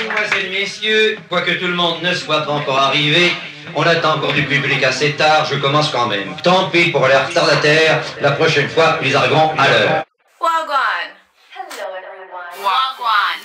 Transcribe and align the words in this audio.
Mesdemoiselles, 0.00 0.50
Messieurs, 0.50 1.18
quoique 1.28 1.50
tout 1.52 1.66
le 1.66 1.74
monde 1.74 2.02
ne 2.02 2.14
soit 2.14 2.40
pas 2.42 2.52
encore 2.52 2.78
arrivé, 2.78 3.32
on 3.76 3.82
attend 3.82 4.14
encore 4.14 4.32
du 4.32 4.44
public 4.44 4.82
assez 4.82 5.12
tard, 5.12 5.44
je 5.44 5.56
commence 5.56 5.90
quand 5.90 6.06
même. 6.06 6.34
Tant 6.42 6.70
pis 6.70 6.90
pour 6.90 7.06
les 7.06 7.16
retardataires, 7.16 8.02
la 8.22 8.30
prochaine 8.32 8.68
fois, 8.68 8.98
ils 9.04 9.14
arriveront 9.14 9.50
à 9.58 9.68
l'heure. 9.68 10.04
Wagwan. 10.40 11.10
Hello, 11.54 11.86
everyone. 11.98 12.48
Wagwan. 12.64 13.40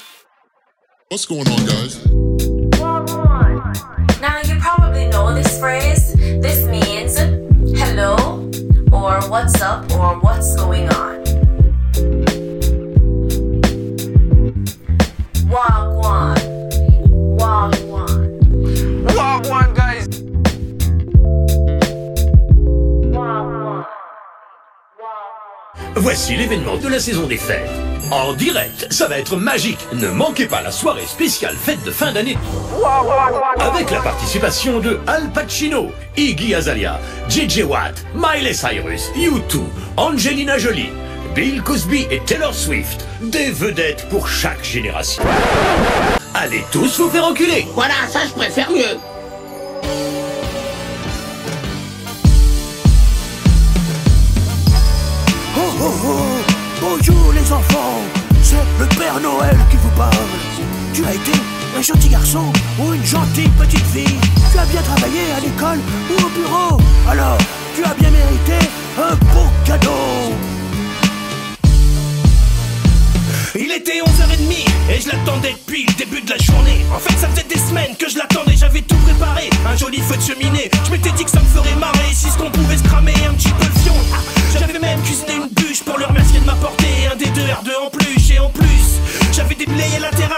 What's 1.11 1.25
going 1.25 1.45
on, 1.49 1.65
guys? 1.65 1.99
Now, 4.21 4.39
you 4.45 4.55
probably 4.61 5.07
know 5.07 5.33
this 5.33 5.59
phrase. 5.59 6.13
This 6.41 6.65
means 6.67 7.17
hello, 7.77 8.49
or 8.93 9.19
what's 9.27 9.61
up, 9.61 9.91
or 9.91 10.19
what's 10.21 10.55
going 10.55 10.87
on. 10.93 11.21
Wagwan. 15.49 16.34
Voici 25.95 26.35
l'événement 26.35 26.77
de 26.77 26.87
la 26.87 26.99
saison 26.99 27.25
des 27.25 27.37
fêtes. 27.37 27.69
En 28.11 28.33
direct, 28.33 28.87
ça 28.89 29.07
va 29.07 29.17
être 29.17 29.37
magique. 29.37 29.79
Ne 29.93 30.09
manquez 30.09 30.45
pas 30.45 30.61
la 30.61 30.71
soirée 30.71 31.05
spéciale 31.05 31.55
fête 31.55 31.83
de 31.83 31.91
fin 31.91 32.11
d'année. 32.11 32.37
Avec 33.59 33.91
la 33.91 33.99
participation 33.99 34.79
de 34.79 34.99
Al 35.07 35.31
Pacino, 35.31 35.91
Iggy 36.15 36.53
Azalea, 36.53 36.99
JJ 37.27 37.63
Watt, 37.63 38.05
Miley 38.13 38.53
Cyrus, 38.53 39.09
U2, 39.15 39.61
Angelina 39.97 40.57
Jolie, 40.57 40.91
Bill 41.33 41.61
Cosby 41.61 42.07
et 42.11 42.21
Taylor 42.25 42.53
Swift. 42.53 43.05
Des 43.21 43.51
vedettes 43.51 44.07
pour 44.09 44.27
chaque 44.27 44.63
génération. 44.63 45.23
Allez 46.37 46.65
tous 46.69 46.99
vous 46.99 47.09
faire 47.09 47.23
enculer. 47.23 47.65
Voilà, 47.73 47.93
ça 48.09 48.19
je 48.27 48.33
préfère 48.33 48.69
mieux. 48.69 48.99
Oh 55.57 55.61
oh 55.81 55.93
oh. 56.05 56.11
Bonjour 56.81 57.31
les 57.31 57.53
enfants. 57.53 58.01
C'est 58.43 58.55
le 58.77 58.85
Père 58.97 59.21
Noël 59.21 59.57
qui 59.71 59.77
vous 59.77 59.89
parle. 59.95 60.11
Tu 60.93 61.05
as 61.05 61.13
été 61.13 61.31
un 61.77 61.81
gentil 61.81 62.09
garçon 62.09 62.51
ou 62.79 62.91
une 62.91 63.05
gentille 63.05 63.47
petite 63.57 63.85
fille. 63.85 64.19
Tu 64.51 64.59
as 64.59 64.65
bien 64.65 64.81
travaillé 64.81 65.31
à 65.37 65.39
l'école 65.39 65.79
ou 66.09 66.15
au 66.21 66.29
bureau. 66.29 66.81
Alors, 67.09 67.37
tu 67.77 67.83
as 67.85 67.93
bien 67.93 68.11
mérité 68.11 68.67
un 68.97 69.15
beau 69.33 69.47
cadeau 69.63 70.35
Il 73.57 73.71
était 73.71 74.01
11h30 74.01 74.65
et 74.91 74.99
je 74.99 75.07
l'attendais 75.07 75.53
depuis 75.53 75.85
le 75.85 75.93
début 75.93 76.21
de 76.21 76.29
la 76.29 76.37
journée. 76.37 76.85
En 76.93 76.99
fait, 76.99 77.17
ça 77.17 77.29
faisait 77.29 77.47
des 77.47 77.57
semaines 77.57 77.95
que 77.97 78.09
je 78.09 78.17
l'attendais, 78.17 78.55
j'avais 78.57 78.81
tout 78.81 78.97
préparé. 78.97 79.49
Un 79.65 79.77
joli 79.77 79.99
feu 79.99 80.17
de 80.17 80.21
cheminée. 80.21 80.69
Je 80.85 80.91
m'étais 80.91 81.11
dit 81.11 81.23
que 81.23 81.31
ça 81.31 81.39
me 81.39 81.45
ferait 81.45 81.75
marrer 81.75 82.11
si 82.11 82.29
ce 82.29 82.37
qu'on 82.37 82.51
pouvait 82.51 82.77
se 82.77 82.83
cramer 82.83 83.13
un 83.29 83.33
petit 83.33 83.51
peu 83.51 83.63
le 83.63 83.79
fion. 83.79 83.95
J'avais 84.59 84.77
même 84.77 85.01
cuisiné 85.03 85.35
une 85.35 85.47
bûche 85.47 85.83
pour 85.83 85.97
le 85.97 86.05
remercier 86.05 86.41
de 86.41 86.45
m'apporter 86.45 87.07
un 87.09 87.15
des 87.15 87.29
deux 87.29 87.47
R2 87.47 87.87
en 87.87 87.89
plus. 87.89 88.31
Et 88.31 88.39
en 88.39 88.49
plus, 88.49 88.99
j'avais 89.31 89.55
déblayé 89.55 89.99
la 90.01 90.09
terrasse 90.09 90.34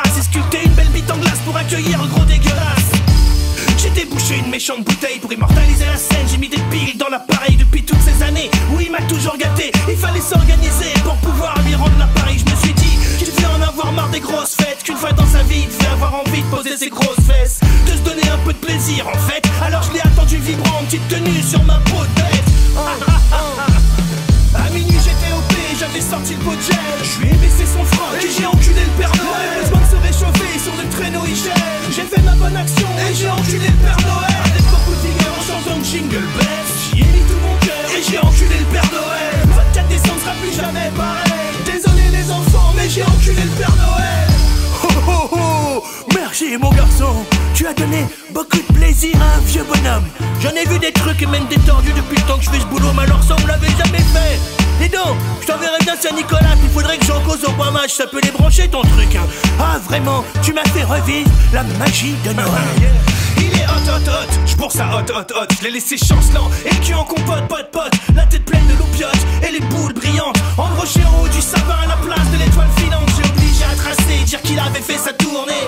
ai 50.58 50.66
vu 50.68 50.80
des 50.80 50.92
trucs 50.92 51.22
et 51.22 51.26
même 51.28 51.46
des 51.48 51.58
depuis 51.58 52.18
le 52.18 52.28
temps 52.28 52.38
que 52.38 52.44
je 52.44 52.50
fais 52.50 52.60
ce 52.60 52.66
boulot 52.66 52.92
Mais 52.96 53.04
alors 53.04 53.24
ça 53.24 53.36
on 53.42 53.48
l'avait 53.48 53.68
jamais 53.68 54.00
fait 54.00 54.40
Dis 54.80 54.90
donc, 54.90 55.18
je 55.42 55.48
t'enverrai 55.48 55.80
bien 55.82 55.96
Saint-Nicolas 55.96 56.56
Puis 56.60 56.70
faudrait 56.74 56.98
que 56.98 57.06
j'en 57.06 57.22
cause 57.22 57.44
au 57.46 57.52
bois 57.52 57.72
match 57.72 57.94
Ça 57.94 58.08
peut 58.08 58.20
les 58.24 58.32
brancher 58.32 58.68
ton 58.68 58.82
truc 58.82 59.16
hein. 59.16 59.28
Ah 59.60 59.78
vraiment, 59.86 60.24
tu 60.44 60.54
m'as 60.54 60.66
fait 60.66 60.84
revivre 60.84 61.30
la 61.54 61.64
magie 61.64 62.16
de 62.26 62.34
Noël 62.34 63.17
Il 63.38 63.60
est 63.60 63.66
hot 63.66 63.88
hot 63.90 64.10
hot, 64.10 64.32
je 64.46 64.56
pour 64.56 64.72
ça 64.72 64.86
hot 64.94 65.12
hot 65.12 65.34
hot, 65.34 65.48
je 65.60 65.66
l'ai 65.66 65.72
laissé 65.72 65.98
chancelant. 65.98 66.50
Et 66.66 66.76
cul 66.86 66.94
en 66.94 67.04
compote, 67.04 67.48
pote 67.48 67.72
pote, 67.72 67.94
la 68.16 68.26
tête 68.26 68.46
pleine 68.46 68.66
de 68.68 68.74
l'oupiote 68.74 69.22
et 69.48 69.52
les 69.52 69.60
boules 69.60 69.94
brillantes, 69.94 70.38
en 70.58 70.64
haut 70.64 71.28
du 71.28 71.42
sapin 71.42 71.78
à 71.84 71.88
la 71.88 71.98
place 71.98 72.30
de 72.32 72.38
l'étoile 72.38 72.70
filante, 72.78 73.10
j'ai 73.16 73.30
obligé 73.30 73.64
à 73.64 73.76
tracer, 73.76 74.24
dire 74.26 74.42
qu'il 74.42 74.60
avait 74.60 74.82
fait 74.82 74.98
sa 74.98 75.14
tournée. 75.14 75.68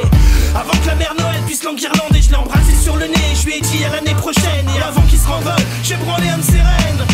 Avant 0.56 0.78
que 0.81 0.88
la 0.88 0.96
mère 0.96 1.13
Noël 1.18 1.41
puisse 1.46 1.63
l'enguirlander, 1.63 2.22
je 2.22 2.29
l'ai 2.29 2.35
embrassé 2.35 2.74
sur 2.81 2.96
le 2.96 3.06
nez, 3.06 3.35
je 3.40 3.46
lui 3.46 3.58
ai 3.58 3.62
dit 3.62 3.84
à 3.85 3.96
l'année 3.96 4.16
prochaine. 4.16 4.66
Et 4.75 4.81
avant 4.81 5.02
qu'il 5.02 5.19
se 5.19 5.28
renvole, 5.28 5.63
j'ai 5.84 5.96
branlé 5.96 6.29
un 6.29 6.38
de 6.38 6.44
ses 6.44 6.62
rênes. 6.62 7.06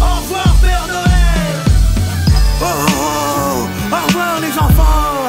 Au 0.00 0.20
revoir 0.20 0.54
Père 0.62 0.86
Noël. 0.88 1.56
Oh, 2.60 2.64
oh, 2.64 2.90
oh, 2.90 3.94
au 3.94 4.06
revoir 4.06 4.40
les 4.40 4.58
enfants. 4.58 5.28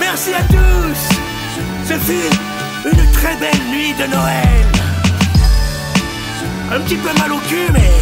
Merci 0.00 0.30
à 0.34 0.42
tous. 0.44 1.02
Fut 1.86 2.61
une 2.84 3.12
très 3.12 3.36
belle 3.36 3.62
nuit 3.70 3.92
de 3.94 4.06
Noël. 4.06 4.66
Un 6.72 6.80
petit 6.80 6.96
peu 6.96 7.12
mal 7.18 7.32
au 7.32 7.38
cul 7.38 7.70
mais 7.72 7.92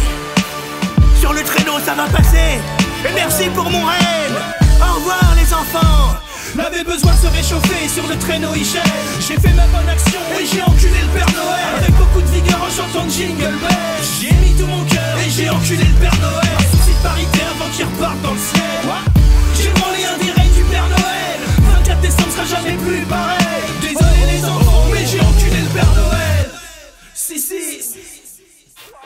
sur 1.19 1.33
le 1.33 1.43
traîneau 1.43 1.77
ça 1.85 1.93
va 1.93 2.05
passer. 2.05 2.59
Et 3.05 3.13
merci 3.13 3.49
pour 3.53 3.69
mon 3.69 3.85
rêve. 3.85 4.37
Au 4.81 4.95
revoir 4.95 5.35
les 5.35 5.53
enfants. 5.53 6.15
L'avait 6.55 6.83
besoin 6.83 7.13
de 7.13 7.17
se 7.17 7.27
réchauffer 7.27 7.87
sur 7.87 8.07
le 8.07 8.17
traîneau 8.17 8.53
gèle. 8.55 8.81
J'ai 9.19 9.39
fait 9.39 9.53
ma 9.53 9.67
bonne 9.67 9.87
action 9.87 10.19
et 10.39 10.45
j'ai 10.45 10.61
enculé 10.63 10.99
le 11.01 11.19
Père 11.19 11.31
Noël. 11.35 11.77
Avec 11.77 11.95
beaucoup 11.95 12.21
de 12.21 12.31
vigueur 12.31 12.59
en 12.61 12.69
chantant 12.69 13.07
Jingle 13.07 13.57
Bells 13.61 14.05
J'y 14.19 14.27
ai 14.29 14.33
mis 14.33 14.53
tout 14.55 14.65
mon 14.67 14.83
cœur 14.85 15.17
et 15.25 15.29
j'ai 15.29 15.49
enculé 15.49 15.83
le 15.83 15.99
Père 15.99 16.17
Noël. 16.19 16.55
Un 16.57 16.77
souci 16.77 16.93
de 16.97 17.03
parité 17.03 17.39
avant 17.53 17.69
qu'il 17.71 17.85
reparte 17.85 18.21
dans 18.21 18.33
le 18.33 18.39
ciel. 18.39 18.63
J'ai 19.55 19.69
branlé 19.79 20.03
un 20.05 20.17
règles 20.17 20.55
du 20.55 20.63
Père 20.63 20.87
Noël. 20.89 21.39
24 21.77 22.01
décembre 22.01 22.31
sera 22.31 22.45
jamais 22.45 22.77
plus 22.77 23.05
pareil 23.05 23.40
Père 25.73 25.93
Noël 25.95 26.51
Si, 27.13 27.39
si 27.39 28.01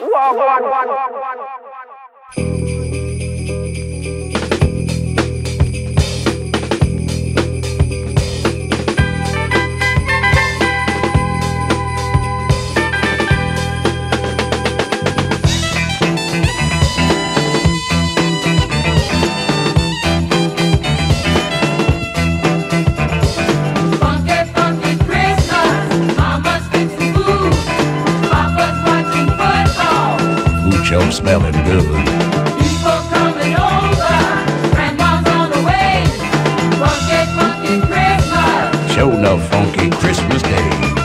Wow, 0.00 0.08
wow, 0.08 0.34
wow, 0.34 0.60
wow, 0.62 0.86
wow, 0.88 1.36
wow. 2.36 2.75
Way. 35.66 36.04
Funky, 36.78 37.26
funky 37.34 37.80
Christmas. 37.88 38.94
Show 38.94 39.10
enough 39.10 39.48
funky 39.50 39.90
Christmas 39.90 40.42
Day. 40.42 40.95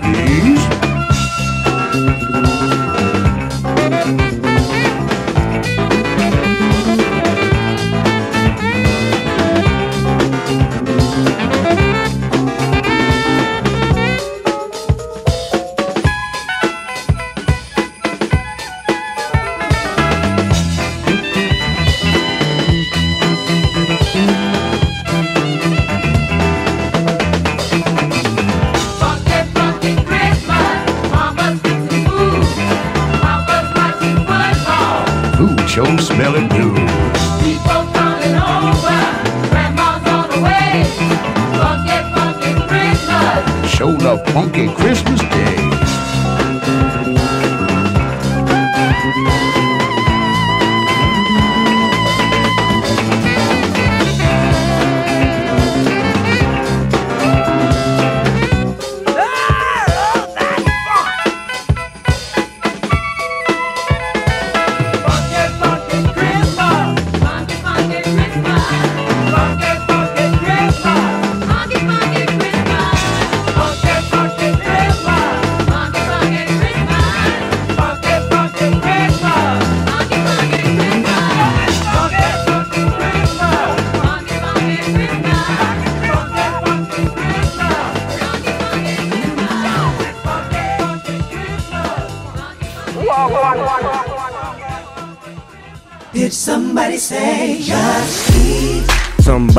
Portuguese 0.00 0.97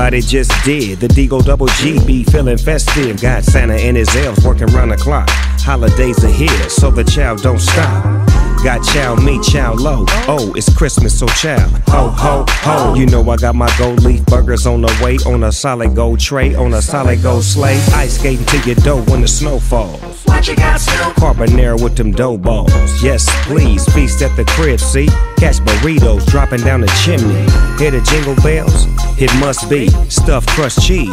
Somebody 0.09 0.27
just 0.27 0.65
did. 0.65 0.99
The 0.99 1.07
Deagle 1.07 1.45
Double 1.45 1.67
G 1.67 2.03
be 2.03 2.23
feeling 2.23 2.57
festive. 2.57 3.21
Got 3.21 3.43
Santa 3.43 3.75
and 3.75 3.95
his 3.95 4.09
elves 4.15 4.43
working 4.43 4.65
round 4.69 4.91
the 4.91 4.97
clock. 4.97 5.29
Holidays 5.29 6.25
are 6.25 6.31
here, 6.31 6.67
so 6.67 6.89
the 6.89 7.03
child 7.03 7.43
don't 7.43 7.59
stop. 7.59 8.28
Got 8.61 8.83
chow 8.83 9.15
me, 9.15 9.39
chow 9.41 9.73
low. 9.73 10.03
Oh, 10.27 10.51
it's 10.53 10.75
Christmas, 10.75 11.17
so 11.17 11.27
chow. 11.27 11.65
Ho, 11.87 12.09
ho, 12.09 12.45
ho. 12.47 12.93
You 12.93 13.05
know 13.05 13.27
I 13.29 13.37
got 13.37 13.55
my 13.55 13.73
gold 13.77 14.03
leaf 14.03 14.25
burgers 14.25 14.67
on 14.67 14.81
the 14.81 14.99
way. 15.01 15.17
On 15.25 15.43
a 15.43 15.51
solid 15.51 15.95
gold 15.95 16.19
tray, 16.19 16.53
on 16.55 16.73
a 16.73 16.81
solid 16.81 17.23
gold 17.23 17.45
sleigh. 17.45 17.79
Ice 17.93 18.19
skating 18.19 18.45
to 18.47 18.57
your 18.59 18.75
dough 18.75 19.01
when 19.03 19.21
the 19.21 19.29
snow 19.29 19.59
falls. 19.59 20.01
What 20.25 20.45
you 20.47 20.57
got, 20.57 20.81
Snoop? 20.81 21.15
Carbonara 21.15 21.81
with 21.81 21.95
them 21.95 22.11
dough 22.11 22.37
balls. 22.37 23.01
Yes, 23.01 23.25
please, 23.45 23.85
feast 23.93 24.21
at 24.21 24.35
the 24.35 24.43
crib, 24.43 24.81
see? 24.81 25.07
Catch 25.37 25.59
burritos 25.59 26.25
dropping 26.25 26.61
down 26.61 26.81
the 26.81 26.87
chimney. 27.03 27.39
Hear 27.79 27.91
the 27.91 28.01
jingle 28.11 28.35
bells? 28.43 28.87
It 29.21 29.33
must 29.39 29.69
be 29.69 29.87
stuffed 30.09 30.49
crust 30.49 30.85
cheese. 30.85 31.07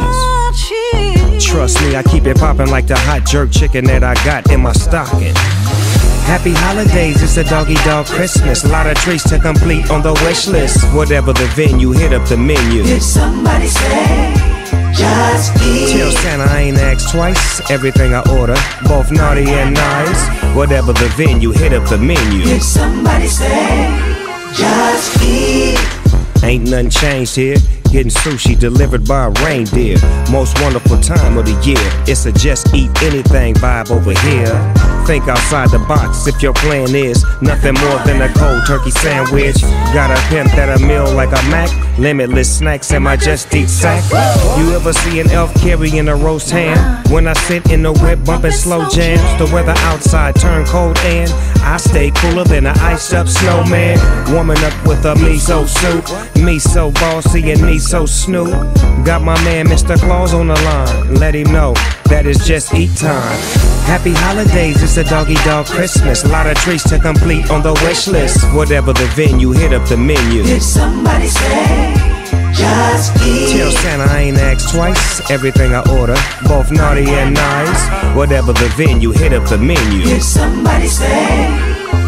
Trust 1.39 1.79
me, 1.81 1.95
I 1.95 2.03
keep 2.03 2.25
it 2.25 2.37
popping 2.37 2.69
like 2.69 2.87
the 2.87 2.97
hot 2.97 3.25
jerk 3.25 3.51
chicken 3.51 3.85
that 3.85 4.03
I 4.03 4.15
got 4.25 4.51
in 4.51 4.61
my 4.61 4.73
stocking. 4.73 5.33
Happy 6.27 6.51
holidays, 6.51 7.23
it's 7.23 7.37
a 7.37 7.43
doggy 7.45 7.75
dog 7.85 8.05
Christmas. 8.05 8.65
A 8.65 8.67
lot 8.67 8.85
of 8.85 8.95
treats 8.97 9.23
to 9.29 9.39
complete 9.39 9.89
on 9.89 10.01
the 10.01 10.11
wish 10.25 10.45
list. 10.45 10.83
Whatever 10.93 11.31
the 11.31 11.47
venue, 11.55 11.91
hit 11.91 12.11
up 12.11 12.27
the 12.27 12.35
menu. 12.35 12.83
Did 12.83 13.01
somebody 13.01 13.67
say 13.67 14.33
just 14.91 15.55
eat? 15.63 15.95
Tell 15.95 16.11
Santa 16.11 16.43
I 16.43 16.63
ain't 16.63 16.77
asked 16.79 17.13
twice. 17.13 17.71
Everything 17.71 18.13
I 18.13 18.21
order, 18.37 18.55
both 18.83 19.09
naughty 19.09 19.45
and 19.47 19.73
nice. 19.73 20.27
Whatever 20.53 20.91
the 20.91 21.07
venue, 21.15 21.51
hit 21.51 21.71
up 21.71 21.87
the 21.87 21.97
menu. 21.97 22.43
Did 22.43 22.61
somebody 22.61 23.27
say 23.27 23.87
just 24.53 25.23
eat? 25.23 25.79
Ain't 26.43 26.69
nothing 26.69 26.89
changed 26.89 27.37
here. 27.37 27.55
Getting 27.91 28.11
sushi 28.11 28.59
delivered 28.59 29.07
by 29.07 29.27
a 29.27 29.29
reindeer. 29.45 29.97
Most 30.29 30.59
wonderful 30.61 30.99
time 30.99 31.37
of 31.37 31.45
the 31.45 31.55
year. 31.65 31.77
It's 32.05 32.25
a 32.25 32.31
just 32.31 32.73
eat 32.73 32.91
anything 33.01 33.53
vibe 33.55 33.91
over 33.91 34.11
here. 34.27 34.73
Think 35.07 35.27
outside 35.29 35.69
the 35.71 35.79
box 35.79 36.27
if 36.27 36.41
your 36.43 36.53
plan 36.53 36.93
is 36.93 37.23
nothing 37.41 37.75
more 37.75 37.99
than 38.05 38.21
a 38.21 38.27
cold 38.33 38.67
turkey 38.67 38.91
sandwich. 38.91 39.61
Got 39.93 40.11
a 40.11 40.21
pimp 40.27 40.51
that 40.51 40.69
a 40.69 40.85
meal 40.85 41.09
like 41.13 41.29
a 41.29 41.41
Mac. 41.49 41.69
Limitless 41.97 42.57
snacks 42.57 42.91
in 42.91 43.03
my 43.03 43.15
just 43.15 43.51
eat 43.55 43.69
sack. 43.69 44.03
You 44.59 44.75
ever 44.75 44.91
see 44.93 45.19
an 45.19 45.31
elf 45.31 45.53
carrying 45.55 46.09
a 46.09 46.15
roast 46.15 46.51
ham? 46.51 47.01
When 47.09 47.25
I 47.25 47.33
sit 47.33 47.71
in 47.71 47.83
the 47.83 47.93
whip 47.93 48.23
bumping 48.25 48.51
slow 48.51 48.87
jams, 48.89 49.21
the 49.39 49.49
weather 49.51 49.73
outside 49.77 50.35
turn 50.35 50.65
cold 50.65 50.97
and 50.99 51.31
I 51.63 51.77
stay 51.77 52.11
cooler 52.11 52.43
than 52.43 52.67
an 52.67 52.77
iced 52.79 53.13
up 53.13 53.27
snowman. 53.27 53.97
Warming 54.31 54.59
up 54.59 54.85
with 54.85 55.05
a 55.05 55.15
miso 55.15 55.67
soup. 55.67 56.05
Me 56.43 56.59
so 56.59 56.91
bossy 56.91 57.49
and 57.51 57.61
me 57.61 57.76
so 57.79 58.05
snoop. 58.05 58.49
Got 59.05 59.21
my 59.21 59.35
man 59.43 59.67
Mr. 59.67 59.97
Claus 59.99 60.33
on 60.33 60.47
the 60.47 60.55
line. 60.61 61.15
Let 61.15 61.35
him 61.35 61.51
know 61.51 61.73
that 62.09 62.25
it's 62.25 62.45
just 62.45 62.73
eat 62.73 62.95
time. 62.95 63.37
Happy 63.85 64.11
holidays, 64.11 64.81
it's 64.83 64.97
a 64.97 65.03
doggy 65.03 65.35
dog 65.45 65.65
Christmas. 65.65 66.23
A 66.23 66.27
lot 66.27 66.45
of 66.47 66.55
treats 66.57 66.87
to 66.89 66.99
complete 66.99 67.49
on 67.49 67.61
the 67.61 67.73
wish 67.85 68.07
list. 68.07 68.43
Whatever 68.53 68.93
the 68.93 69.05
venue, 69.15 69.51
hit 69.51 69.73
up 69.73 69.87
the 69.87 69.97
menu. 69.97 70.43
Did 70.43 70.61
somebody 70.61 71.27
say 71.27 71.93
just 72.53 73.15
eat? 73.23 73.55
Tell 73.57 73.71
Santa 73.71 74.11
I 74.11 74.19
ain't 74.21 74.37
asked 74.37 74.73
twice. 74.73 75.29
Everything 75.31 75.73
I 75.73 75.81
order, 75.97 76.15
both 76.47 76.71
naughty 76.71 77.05
and 77.05 77.33
nice. 77.33 78.15
Whatever 78.15 78.53
the 78.53 78.67
venue, 78.75 79.11
hit 79.11 79.33
up 79.33 79.47
the 79.47 79.57
menu. 79.57 80.03
Did 80.03 80.23
somebody 80.23 80.87
say 80.87 81.47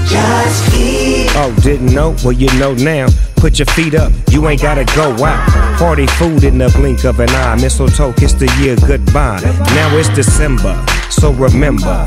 just 0.07 0.75
eat? 0.75 1.29
Oh, 1.35 1.55
didn't 1.61 1.93
know? 1.93 2.15
Well, 2.23 2.33
you 2.33 2.47
know 2.59 2.73
now. 2.73 3.07
Put 3.39 3.57
your 3.57 3.67
feet 3.67 3.95
up, 3.95 4.11
you 4.31 4.47
ain't 4.49 4.61
gotta 4.61 4.83
go 4.95 5.11
out. 5.23 5.77
Party 5.79 6.05
food 6.07 6.43
in 6.43 6.57
the 6.57 6.69
blink 6.75 7.05
of 7.05 7.21
an 7.21 7.29
eye. 7.29 7.55
Mistletoe, 7.55 8.11
kiss 8.13 8.33
the 8.33 8.53
year 8.59 8.75
goodbye. 8.85 9.39
Now 9.73 9.95
it's 9.97 10.09
December, 10.09 10.75
so 11.09 11.31
remember. 11.31 12.05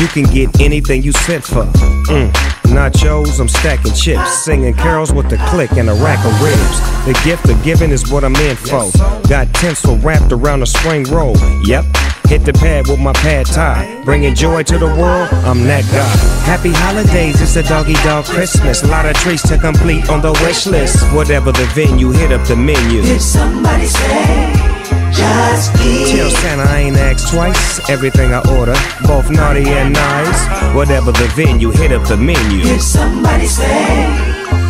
You 0.00 0.08
can 0.08 0.24
get 0.24 0.60
anything 0.60 1.02
you 1.02 1.12
sent 1.12 1.42
for. 1.42 1.64
Mm. 2.12 2.30
Nachos, 2.76 3.40
I'm 3.40 3.48
stacking 3.48 3.94
chips. 3.94 4.44
Singing 4.44 4.74
carols 4.74 5.10
with 5.12 5.30
the 5.30 5.38
click 5.48 5.72
and 5.72 5.88
a 5.88 5.94
rack 5.94 6.22
of 6.26 6.32
ribs. 6.42 6.80
The 7.06 7.18
gift 7.24 7.48
of 7.48 7.62
giving 7.64 7.90
is 7.90 8.10
what 8.10 8.22
I'm 8.22 8.36
in 8.36 8.56
for. 8.56 8.90
Got 9.28 9.52
tinsel 9.54 9.96
wrapped 9.98 10.32
around 10.32 10.62
a 10.62 10.66
spring 10.66 11.04
roll. 11.04 11.34
Yep. 11.64 11.84
Hit 12.28 12.44
the 12.44 12.52
pad 12.52 12.88
with 12.88 12.98
my 12.98 13.12
pad 13.14 13.46
thai. 13.46 14.02
Bringing 14.04 14.34
joy 14.34 14.64
to 14.64 14.78
the 14.78 14.86
world, 14.86 15.30
I'm 15.46 15.64
that 15.64 15.84
guy. 15.84 16.44
Happy 16.44 16.72
holidays, 16.72 17.40
it's 17.40 17.56
a 17.56 17.62
doggy 17.62 17.94
dog 18.04 18.24
Christmas. 18.24 18.82
A 18.82 18.88
lot 18.88 19.06
of 19.06 19.14
treats 19.14 19.48
to 19.48 19.56
complete 19.56 20.10
on 20.10 20.20
the 20.20 20.32
wish 20.44 20.66
list. 20.66 21.02
Whatever 21.14 21.52
the 21.52 21.64
venue, 21.74 22.10
hit 22.10 22.32
up 22.32 22.46
the 22.46 22.56
menu. 22.56 23.02
Did 23.02 23.22
somebody 23.22 23.86
say 23.86 24.65
just 25.16 25.74
eat? 25.80 26.16
Tell 26.16 26.30
Santa 26.30 26.64
I 26.68 26.78
ain't 26.86 26.96
asked 26.96 27.32
twice. 27.32 27.88
Everything 27.88 28.32
I 28.32 28.40
order, 28.58 28.76
both 29.08 29.30
naughty 29.30 29.64
and 29.68 29.92
nice. 29.92 30.40
Whatever 30.74 31.12
the 31.12 31.28
venue, 31.34 31.70
hit 31.70 31.92
up 31.92 32.04
the 32.06 32.16
menu. 32.16 32.62
Did 32.62 32.82
somebody 32.82 33.46
say 33.46 34.06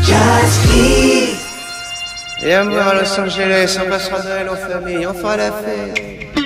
just 0.03 0.59
eat? 0.75 1.37
Et 2.43 2.53
à 2.53 2.65
moi 2.65 2.83
à 2.83 2.95
Los 2.95 3.19
Angeles, 3.19 3.79
on 3.83 3.89
passera 3.89 4.23
Noël 4.23 4.49
en 4.49 4.57
famille, 4.57 5.07
on 5.07 5.15
fera 5.15 5.37
la 5.37 5.51
fête. 5.51 6.46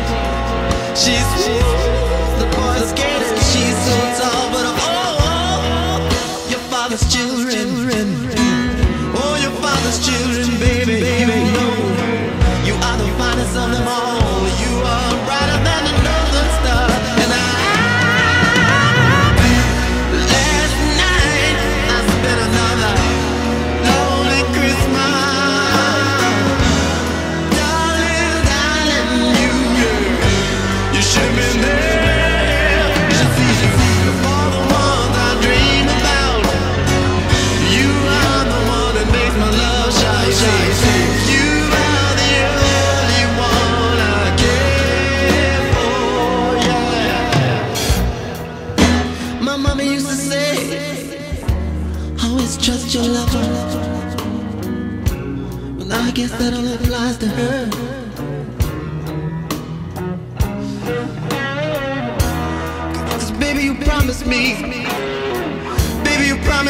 She's 1.03 1.70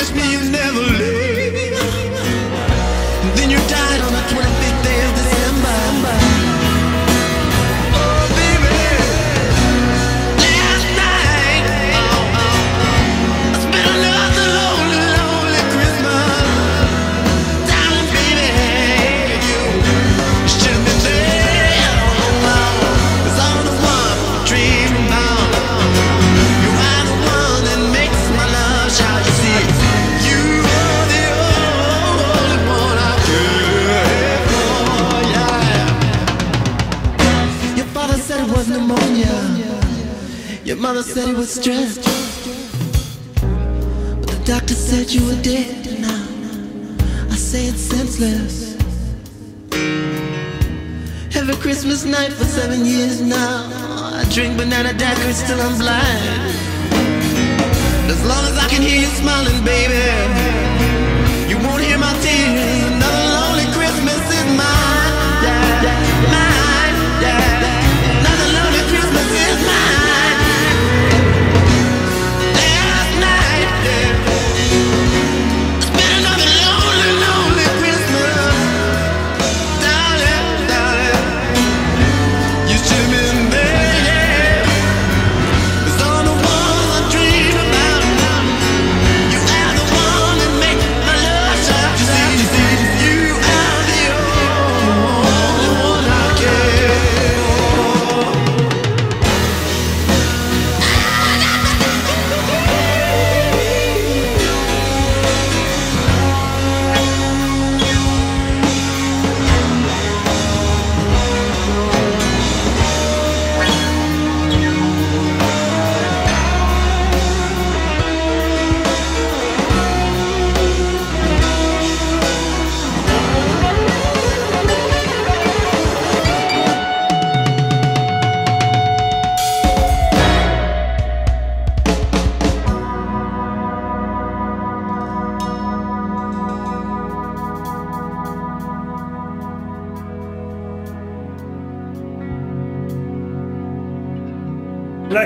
You 0.02 0.16
me 0.16 0.32
you'd 0.32 0.52
never 0.52 0.80
leave. 0.80 1.21
Mother 41.56 41.64
said 41.64 41.88
stress. 41.88 41.98
But 43.36 44.28
the 44.28 44.42
doctor 44.46 44.74
said 44.74 45.12
you 45.12 45.26
were 45.26 45.42
dead. 45.42 46.00
Now 46.02 46.26
I 47.30 47.36
say 47.36 47.66
it's 47.68 47.82
senseless. 47.82 48.78
Every 51.36 51.56
Christmas 51.56 52.06
night 52.06 52.32
for 52.34 52.46
seven 52.46 52.86
years 52.86 53.22
now, 53.22 53.70
I 54.14 54.26
drink 54.34 54.58
banana 54.58 54.90
daiquiris 54.90 55.46
till 55.48 55.62
I'm 55.62 55.78
blind. 55.78 56.56
As 58.10 58.24
long 58.26 58.44
as 58.46 58.58
I 58.58 58.68
can 58.70 58.82
hear 58.82 59.02
you 59.02 59.08
smiling, 59.08 59.64
baby, 59.64 60.04
you 61.50 61.58
won't 61.58 61.82
hear 61.82 61.98
my 61.98 62.14
tears. 62.22 62.81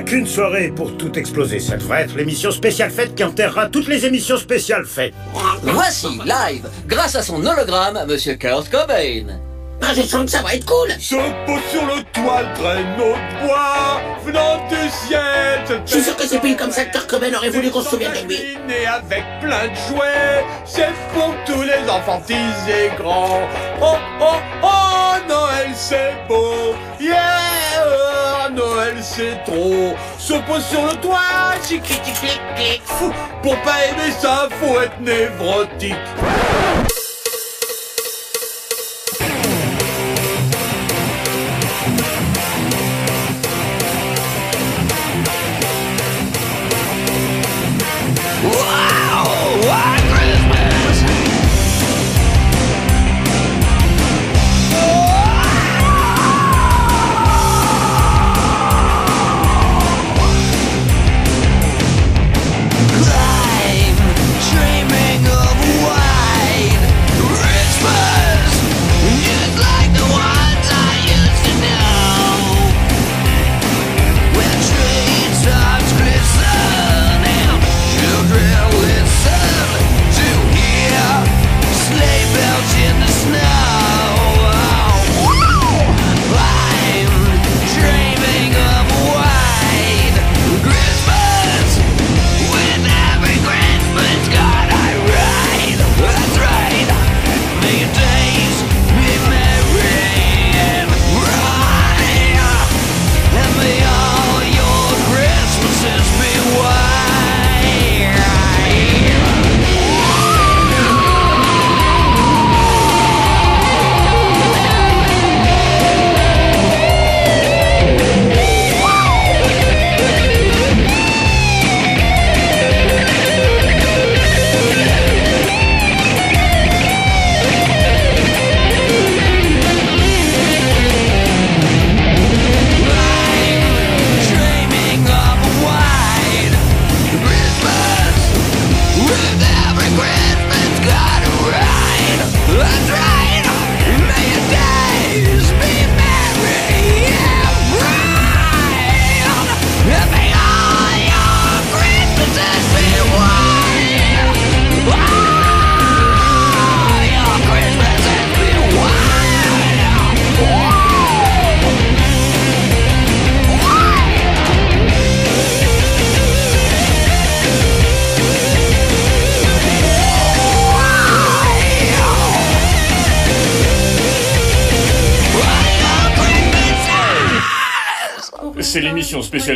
Qu'une 0.03 0.27
soirée 0.27 0.73
pour 0.75 0.97
tout 0.97 1.17
exploser. 1.17 1.59
Ça 1.59 1.77
devrait 1.77 2.03
être 2.03 2.15
l'émission 2.15 2.51
spéciale 2.51 2.91
fête 2.91 3.15
qui 3.15 3.23
enterrera 3.23 3.67
toutes 3.67 3.87
les 3.87 4.05
émissions 4.05 4.37
spéciales 4.37 4.85
fêtes. 4.85 5.13
Voici, 5.63 6.19
live, 6.25 6.67
grâce 6.85 7.15
à 7.15 7.23
son 7.23 7.43
hologramme, 7.45 8.05
Monsieur 8.07 8.35
Kurt 8.35 8.69
Cobain. 8.69 9.39
Ah, 9.81 9.93
je 9.95 10.01
sens 10.01 10.25
que 10.25 10.31
ça 10.31 10.41
va 10.41 10.55
être 10.55 10.65
cool 10.65 10.89
Se 10.99 11.15
pose 11.45 11.61
sur 11.71 11.85
le 11.85 12.01
toit, 12.13 12.43
traîneau 12.55 13.13
de 13.13 13.45
bois 13.47 14.01
venant 14.25 14.67
du 14.67 14.89
ciel. 15.07 15.81
Je 15.85 15.91
suis 15.91 16.03
sûr 16.03 16.15
que 16.15 16.27
c'est 16.27 16.39
pile 16.39 16.57
comme 16.57 16.71
ça 16.71 16.85
que 16.85 16.91
Kurt 16.91 17.09
Cobain 17.09 17.33
aurait 17.33 17.49
voulu 17.49 17.71
qu'on 17.71 17.81
se 17.81 17.89
souvienne 17.89 18.11
de 18.11 18.27
lui. 18.27 18.57
Et 18.69 18.85
avec 18.85 19.23
plein 19.41 19.67
de 19.67 19.75
jouets, 19.87 20.43
c'est 20.65 20.93
pour 21.13 21.33
tous 21.45 21.61
les 21.61 21.89
enfants 21.89 22.19
petits 22.19 22.33
et 22.33 22.95
grands. 23.01 23.47
Oh 23.81 23.95
oh 24.21 24.35
oh, 24.61 25.29
Noël 25.29 25.69
c'est 25.73 26.13
beau, 26.27 26.75
yeah, 26.99 27.54
Noël 28.55 28.95
c'est 29.01 29.43
trop. 29.45 29.95
Se 30.17 30.33
pose 30.33 30.65
sur 30.65 30.85
le 30.85 30.95
toit, 31.01 31.19
chic 31.67 31.81
clic. 31.83 32.81
Fou, 32.85 33.11
Pour 33.43 33.57
pas 33.61 33.85
aimer 33.89 34.11
ça, 34.19 34.47
faut 34.61 34.79
être 34.79 34.99
névrotique. 34.99 35.95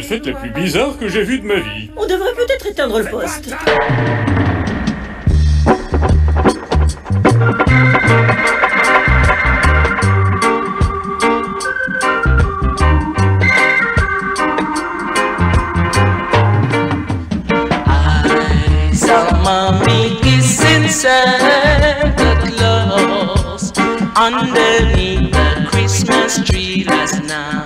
fête 0.10 0.26
la 0.26 0.34
plus 0.34 0.50
bizarre 0.50 0.98
que 0.98 1.08
j'ai 1.08 1.24
vue 1.24 1.40
de 1.40 1.46
ma 1.46 1.60
vie. 1.60 1.92
On 1.96 2.08
devrait 2.08 2.34
peut-être 2.34 2.66
éteindre 2.66 2.98
le 2.98 3.06
poste. 3.06 3.54
Santa 20.90 22.36
Claus 22.44 23.72
underneath 24.18 25.32
the 25.32 25.68
Christmas 25.72 26.44
tree 26.46 26.84
last 26.84 27.24
night. 27.24 27.59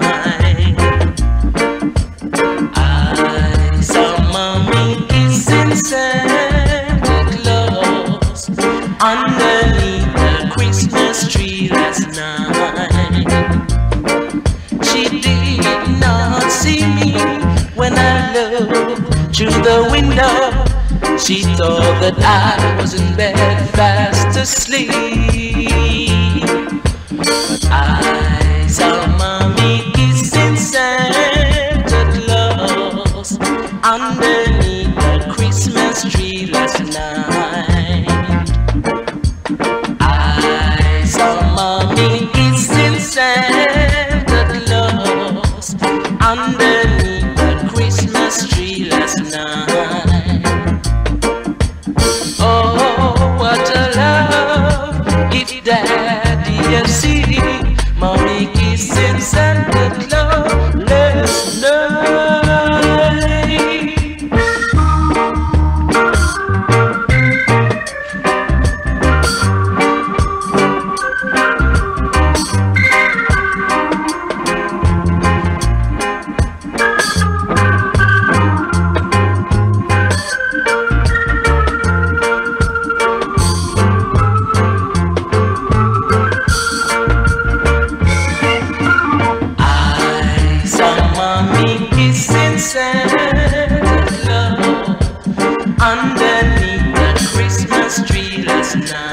She 21.25 21.43
thought 21.43 22.01
that 22.01 22.19
I 22.19 22.81
was 22.81 22.99
in 22.99 23.15
bed 23.15 23.69
fast 23.69 24.37
asleep. 24.37 24.89
But 27.15 27.65
I 27.71 28.67
somehow 28.67 29.22
underneath 95.83 96.95
the 96.95 97.29
Christmas 97.35 98.07
tree 98.07 98.41
last 98.43 98.75
night. 98.77 99.12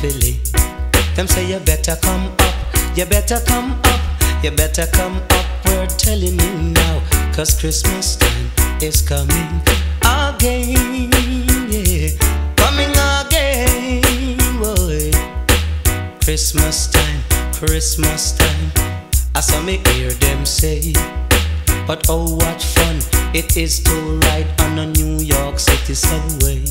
Philly. 0.00 0.38
Them 1.16 1.26
say 1.26 1.50
you 1.50 1.58
better 1.58 1.96
come 2.00 2.26
up, 2.38 2.96
you 2.96 3.04
better 3.04 3.40
come 3.46 3.72
up, 3.84 4.00
you 4.44 4.52
better 4.52 4.86
come 4.92 5.16
up. 5.16 5.46
We're 5.66 5.86
telling 5.86 6.38
you 6.38 6.54
now, 6.72 7.02
cause 7.34 7.58
Christmas 7.58 8.14
time 8.14 8.50
is 8.80 9.02
coming 9.02 9.60
again, 10.06 11.10
yeah, 11.68 12.10
coming 12.54 12.94
again, 12.94 14.46
boy. 14.60 15.10
Christmas 16.22 16.86
time, 16.86 17.20
Christmas 17.52 18.38
time. 18.38 18.70
I 19.34 19.40
saw 19.40 19.60
me 19.62 19.78
hear 19.88 20.10
them 20.10 20.46
say, 20.46 20.92
but 21.88 22.06
oh 22.08 22.36
what 22.36 22.62
fun 22.62 22.98
it 23.34 23.56
is 23.56 23.80
to 23.82 23.92
ride 24.22 24.46
on 24.60 24.78
a 24.78 24.86
New 24.86 25.18
York 25.18 25.58
City 25.58 25.94
subway. 25.94 26.64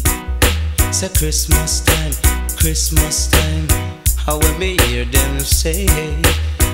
Say 0.91 1.09
Christmas 1.09 1.81
time, 1.81 2.13
Christmas 2.57 3.29
time. 3.29 3.67
How 4.17 4.39
when 4.39 4.59
me 4.59 4.77
hear 4.87 5.05
them 5.05 5.39
say, 5.39 5.85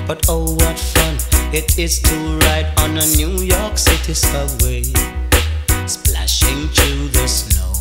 but 0.07 0.25
oh 0.29 0.55
what 0.55 0.79
fun 0.79 1.17
it 1.53 1.77
is 1.77 1.99
to 1.99 2.15
ride 2.47 2.71
on 2.79 2.97
a 2.97 3.05
New 3.17 3.43
York 3.43 3.77
City 3.77 4.13
subway. 4.13 4.83
Splashing 5.85 6.69
through 6.69 7.09
the 7.09 7.27
snow 7.27 7.73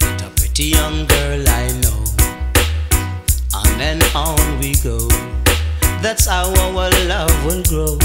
with 0.00 0.22
a 0.22 0.30
pretty 0.36 0.64
young 0.76 1.06
girl 1.06 1.42
I 1.48 1.72
know. 1.80 2.04
On 3.54 3.80
and 3.80 4.04
on 4.14 4.58
we 4.60 4.74
go. 4.84 5.08
That's 6.02 6.26
how 6.26 6.52
our 6.60 6.90
love 7.08 7.34
will 7.46 7.64
grow. 7.64 7.98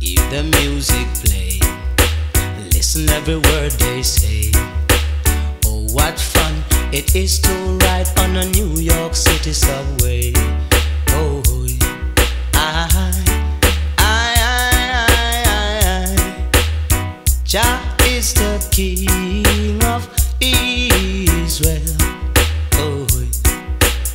If 0.00 0.20
the 0.30 0.42
music 0.58 1.06
play, 1.22 1.60
listen 2.74 3.08
every 3.08 3.36
word 3.38 3.70
they 3.72 4.02
say. 4.02 4.50
Oh, 5.64 5.86
what 5.94 6.18
fun 6.18 6.73
it 6.94 7.16
is 7.16 7.40
to 7.40 7.50
ride 7.82 8.06
on 8.20 8.36
a 8.36 8.44
New 8.50 8.76
York 8.76 9.16
City 9.16 9.52
subway. 9.52 10.32
Oh, 11.08 11.42
I, 12.54 12.86
I, 12.94 13.10
I, 13.98 14.34
I, 14.38 15.10
I. 15.86 16.12
Jah 17.44 17.80
is 18.06 18.32
the 18.34 18.64
King 18.70 19.82
of 19.82 20.08
Israel. 20.40 21.96
Oh, 22.74 23.06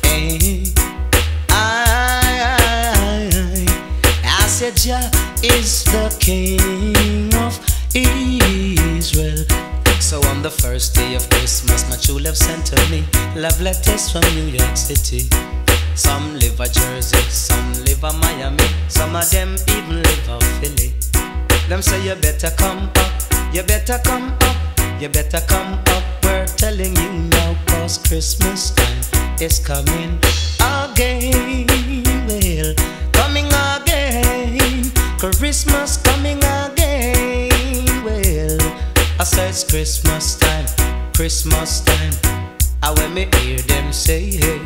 eh. 0.04 0.64
I, 1.50 2.56
I 4.24 4.46
said 4.46 4.74
Jah 4.76 5.10
is 5.42 5.84
the 5.84 6.16
King 6.18 7.34
of 7.34 7.60
Israel. 7.94 8.39
On 10.40 10.44
the 10.44 10.50
first 10.50 10.94
day 10.94 11.14
of 11.14 11.28
Christmas, 11.28 11.86
my 11.90 11.96
true 11.96 12.18
love 12.18 12.34
sent 12.34 12.64
to 12.64 12.76
me 12.90 13.04
love 13.36 13.60
letters 13.60 14.10
from 14.10 14.22
New 14.34 14.48
York 14.48 14.74
City. 14.74 15.28
Some 15.94 16.32
live 16.38 16.58
a 16.58 16.66
Jersey, 16.66 17.20
some 17.28 17.74
live 17.84 18.02
a 18.02 18.10
Miami, 18.14 18.64
some 18.88 19.14
of 19.14 19.30
them 19.30 19.54
even 19.68 20.02
live 20.02 20.28
a 20.30 20.40
Philly. 20.56 20.94
Them 21.68 21.82
say 21.82 22.02
you 22.08 22.14
better 22.14 22.48
come 22.56 22.88
up, 22.88 23.12
you 23.52 23.62
better 23.64 24.00
come 24.02 24.32
up, 24.40 24.56
you 24.98 25.10
better 25.10 25.42
come 25.46 25.74
up. 25.74 26.04
We're 26.24 26.46
telling 26.46 26.96
you 26.96 27.12
now, 27.28 27.54
cause 27.66 27.98
Christmas 27.98 28.70
time 28.70 29.36
is 29.42 29.58
coming 29.58 30.18
again. 30.56 31.66
Well, 32.28 32.74
coming 33.12 33.44
again. 33.44 34.90
Christmas 35.18 35.98
I 39.20 39.24
say 39.24 39.50
it's 39.50 39.64
Christmas 39.64 40.38
time, 40.38 40.64
Christmas 41.12 41.82
time. 41.82 42.14
I 42.82 42.90
when 42.94 43.12
me 43.12 43.28
hear 43.40 43.58
them 43.58 43.92
say, 43.92 44.30
hey, 44.30 44.62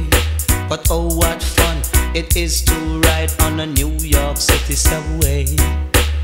but 0.69 0.87
oh 0.93 1.13
what 1.13 1.43
fun 1.43 1.79
it 2.15 2.37
is 2.37 2.63
to 2.63 2.75
ride 3.01 3.33
on 3.43 3.59
a 3.59 3.67
New 3.67 3.91
York 3.99 4.37
City 4.37 4.75
subway. 4.75 5.47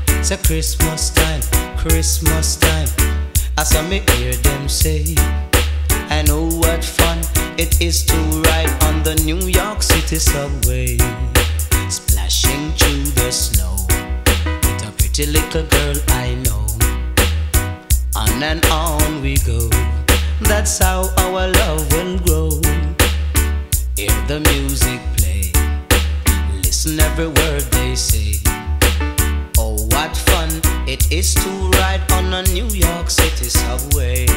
It's 0.07 0.31
a 0.31 0.37
Christmas 0.37 1.09
time, 1.09 1.41
Christmas 1.75 2.55
time. 2.55 2.87
I 3.57 3.63
saw 3.63 3.81
me 3.89 3.99
hear 4.15 4.31
them 4.31 4.69
say, 4.69 5.13
I 6.09 6.23
know 6.25 6.45
what 6.45 6.85
fun 6.85 7.19
it 7.57 7.81
is 7.81 8.05
to 8.05 8.15
ride 8.47 8.71
on 8.85 9.03
the 9.03 9.15
New 9.25 9.45
York 9.45 9.83
City 9.83 10.19
subway. 10.19 10.95
Splashing 11.89 12.71
through 12.79 13.11
the 13.11 13.29
snow 13.29 13.75
with 13.89 14.87
a 14.87 14.93
pretty 14.97 15.25
little 15.25 15.65
girl 15.65 15.95
I 16.07 16.35
know. 16.45 16.60
On 18.21 18.43
and 18.43 18.63
on 18.67 19.23
we 19.23 19.35
go. 19.37 19.67
That's 20.41 20.77
how 20.77 21.09
our 21.17 21.47
love 21.47 21.91
will 21.91 22.19
grow. 22.19 22.49
Hear 23.97 24.13
the 24.27 24.39
music 24.51 25.01
play. 25.17 25.49
Listen 26.61 26.99
every 26.99 27.29
word 27.29 27.63
they 27.71 27.95
say. 27.95 28.35
Oh, 29.57 29.87
what 29.89 30.15
fun 30.15 30.49
it 30.87 31.11
is 31.11 31.33
to 31.33 31.49
ride 31.79 32.03
on 32.11 32.31
a 32.31 32.43
New 32.53 32.67
York 32.67 33.09
City 33.09 33.49
subway. 33.49 34.27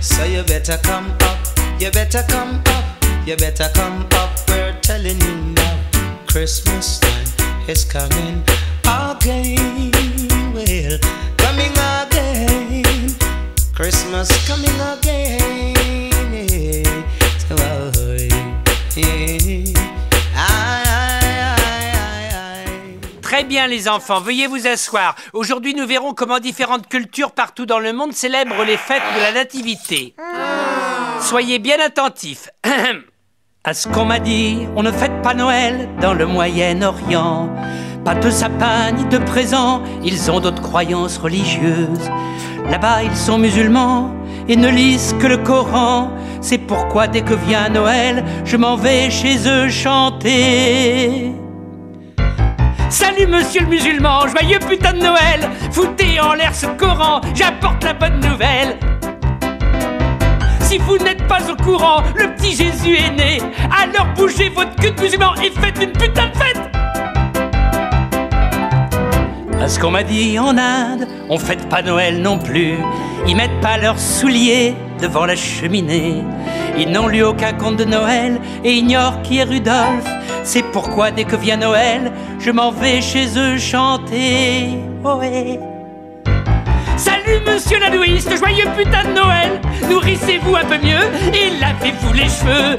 So 0.00 0.24
you 0.24 0.42
better 0.42 0.76
come 0.82 1.10
up, 1.22 1.38
you 1.80 1.90
better 1.90 2.24
come 2.28 2.60
up, 2.66 2.84
you 3.26 3.36
better 3.36 3.70
come 3.72 4.06
up. 4.12 4.30
We're 4.46 4.78
telling 4.82 5.18
you 5.18 5.36
now, 5.56 5.80
Christmas 6.26 6.98
time 6.98 7.28
is 7.66 7.82
coming 7.82 8.44
again. 8.84 9.90
Well, 10.52 10.98
coming 11.38 11.72
again. 11.72 12.11
Christmas 13.74 14.28
coming 14.46 14.80
again. 14.80 16.12
yeah. 16.30 16.82
So, 17.38 17.56
oh, 17.58 18.16
yeah. 18.96 19.32
Très 23.22 23.44
bien 23.44 23.66
les 23.66 23.88
enfants, 23.88 24.20
veuillez 24.20 24.46
vous 24.46 24.66
asseoir. 24.66 25.14
Aujourd'hui 25.32 25.74
nous 25.74 25.86
verrons 25.86 26.12
comment 26.12 26.38
différentes 26.38 26.86
cultures 26.88 27.32
partout 27.32 27.64
dans 27.64 27.78
le 27.78 27.94
monde 27.94 28.12
célèbrent 28.12 28.62
les 28.64 28.76
fêtes 28.76 29.02
de 29.16 29.20
la 29.20 29.32
nativité. 29.32 30.14
Soyez 31.20 31.58
bien 31.58 31.80
attentifs. 31.80 32.50
À 33.64 33.74
ce 33.74 33.86
qu'on 33.86 34.04
m'a 34.04 34.18
dit, 34.18 34.66
on 34.74 34.82
ne 34.82 34.90
fête 34.90 35.22
pas 35.22 35.34
Noël 35.34 35.88
dans 36.00 36.14
le 36.14 36.26
Moyen-Orient. 36.26 37.48
Pas 38.04 38.16
de 38.16 38.28
sapin 38.28 38.90
ni 38.90 39.04
de 39.04 39.18
présents, 39.18 39.84
ils 40.02 40.32
ont 40.32 40.40
d'autres 40.40 40.62
croyances 40.62 41.16
religieuses. 41.16 42.10
Là-bas, 42.68 43.04
ils 43.04 43.16
sont 43.16 43.38
musulmans 43.38 44.10
et 44.48 44.56
ne 44.56 44.68
lisent 44.68 45.14
que 45.20 45.28
le 45.28 45.36
Coran. 45.36 46.10
C'est 46.40 46.58
pourquoi 46.58 47.06
dès 47.06 47.20
que 47.20 47.34
vient 47.34 47.68
Noël, 47.68 48.24
je 48.44 48.56
m'en 48.56 48.74
vais 48.74 49.10
chez 49.10 49.48
eux 49.48 49.68
chanter. 49.68 51.30
Salut 52.88 53.28
monsieur 53.28 53.60
le 53.60 53.68
musulman, 53.68 54.26
joyeux 54.26 54.58
putain 54.58 54.92
de 54.92 54.98
Noël 54.98 55.48
Foutez 55.70 56.20
en 56.20 56.34
l'air 56.34 56.54
ce 56.54 56.66
Coran, 56.66 57.20
j'apporte 57.32 57.84
la 57.84 57.94
bonne 57.94 58.20
nouvelle 58.20 58.76
Si 60.72 60.78
vous 60.78 60.96
n'êtes 60.96 61.28
pas 61.28 61.40
au 61.50 61.54
courant, 61.54 62.02
le 62.16 62.34
petit 62.34 62.56
Jésus 62.56 62.96
est 62.96 63.10
né. 63.10 63.42
Alors 63.70 64.06
bougez 64.16 64.48
votre 64.48 64.74
cul 64.76 64.94
musulman 64.98 65.34
et 65.34 65.50
faites 65.50 65.78
une 65.82 65.92
putain 65.92 66.28
de 66.28 66.36
fête. 66.38 66.62
À 69.60 69.68
ce 69.68 69.78
qu'on 69.78 69.90
m'a 69.90 70.02
dit 70.02 70.38
en 70.38 70.56
Inde, 70.56 71.06
on 71.28 71.36
fête 71.36 71.68
pas 71.68 71.82
Noël 71.82 72.22
non 72.22 72.38
plus. 72.38 72.78
Ils 73.28 73.36
mettent 73.36 73.60
pas 73.60 73.76
leurs 73.76 73.98
souliers 73.98 74.74
devant 74.98 75.26
la 75.26 75.36
cheminée. 75.36 76.24
Ils 76.78 76.90
n'ont 76.90 77.08
lu 77.08 77.22
aucun 77.22 77.52
conte 77.52 77.76
de 77.76 77.84
Noël 77.84 78.40
et 78.64 78.72
ignorent 78.72 79.20
qui 79.20 79.40
est 79.40 79.44
Rudolph 79.44 80.08
c'est 80.44 80.64
pourquoi 80.72 81.12
dès 81.12 81.24
que 81.24 81.36
vient 81.36 81.58
Noël, 81.58 82.10
je 82.40 82.50
m'en 82.50 82.72
vais 82.72 83.00
chez 83.00 83.38
eux 83.38 83.58
chanter. 83.58 84.70
Ohé. 85.04 85.71
Salut 87.02 87.40
monsieur 87.44 87.80
l'adouiste, 87.80 88.30
joyeux 88.38 88.68
putain 88.76 89.02
de 89.02 89.14
Noël. 89.14 89.60
Nourrissez-vous 89.90 90.54
un 90.54 90.64
peu 90.64 90.78
mieux 90.78 91.02
et 91.34 91.50
lavez-vous 91.58 92.12
les 92.12 92.28
cheveux. 92.28 92.76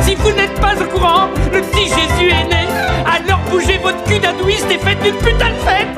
Si 0.00 0.14
vous 0.14 0.30
n'êtes 0.30 0.58
pas 0.58 0.72
au 0.80 0.86
courant, 0.86 1.28
le 1.52 1.60
petit 1.60 1.88
Jésus 1.88 2.30
est 2.30 2.48
né. 2.48 2.66
Alors 3.04 3.40
bougez 3.50 3.76
votre 3.76 4.02
cul 4.04 4.18
d'adouiste 4.18 4.66
et 4.70 4.78
faites 4.78 5.04
une 5.06 5.16
putain 5.16 5.50
de 5.50 5.60
fête. 5.66 5.88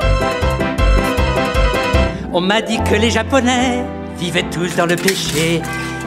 On 2.33 2.41
m'a 2.41 2.61
dit 2.61 2.79
que 2.83 2.95
les 2.95 3.11
Japonais 3.11 3.85
vivaient 4.17 4.49
tous 4.51 4.75
dans 4.75 4.87
le 4.87 4.97
péché. 4.97 5.61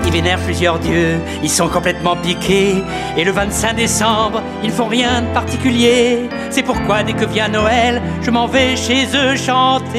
Ils 0.04 0.12
vénèrent 0.12 0.40
plusieurs 0.40 0.78
dieux, 0.78 1.18
ils 1.42 1.50
sont 1.50 1.68
complètement 1.68 2.16
piqués. 2.16 2.82
Et 3.16 3.24
le 3.24 3.32
25 3.32 3.74
décembre, 3.74 4.42
ils 4.62 4.70
font 4.70 4.86
rien 4.86 5.22
de 5.22 5.26
particulier. 5.28 6.28
C'est 6.50 6.62
pourquoi 6.62 7.02
dès 7.02 7.14
que 7.14 7.24
vient 7.24 7.48
Noël, 7.48 8.02
je 8.22 8.30
m'en 8.30 8.46
vais 8.46 8.76
chez 8.76 9.06
eux 9.14 9.36
chanter. 9.36 9.94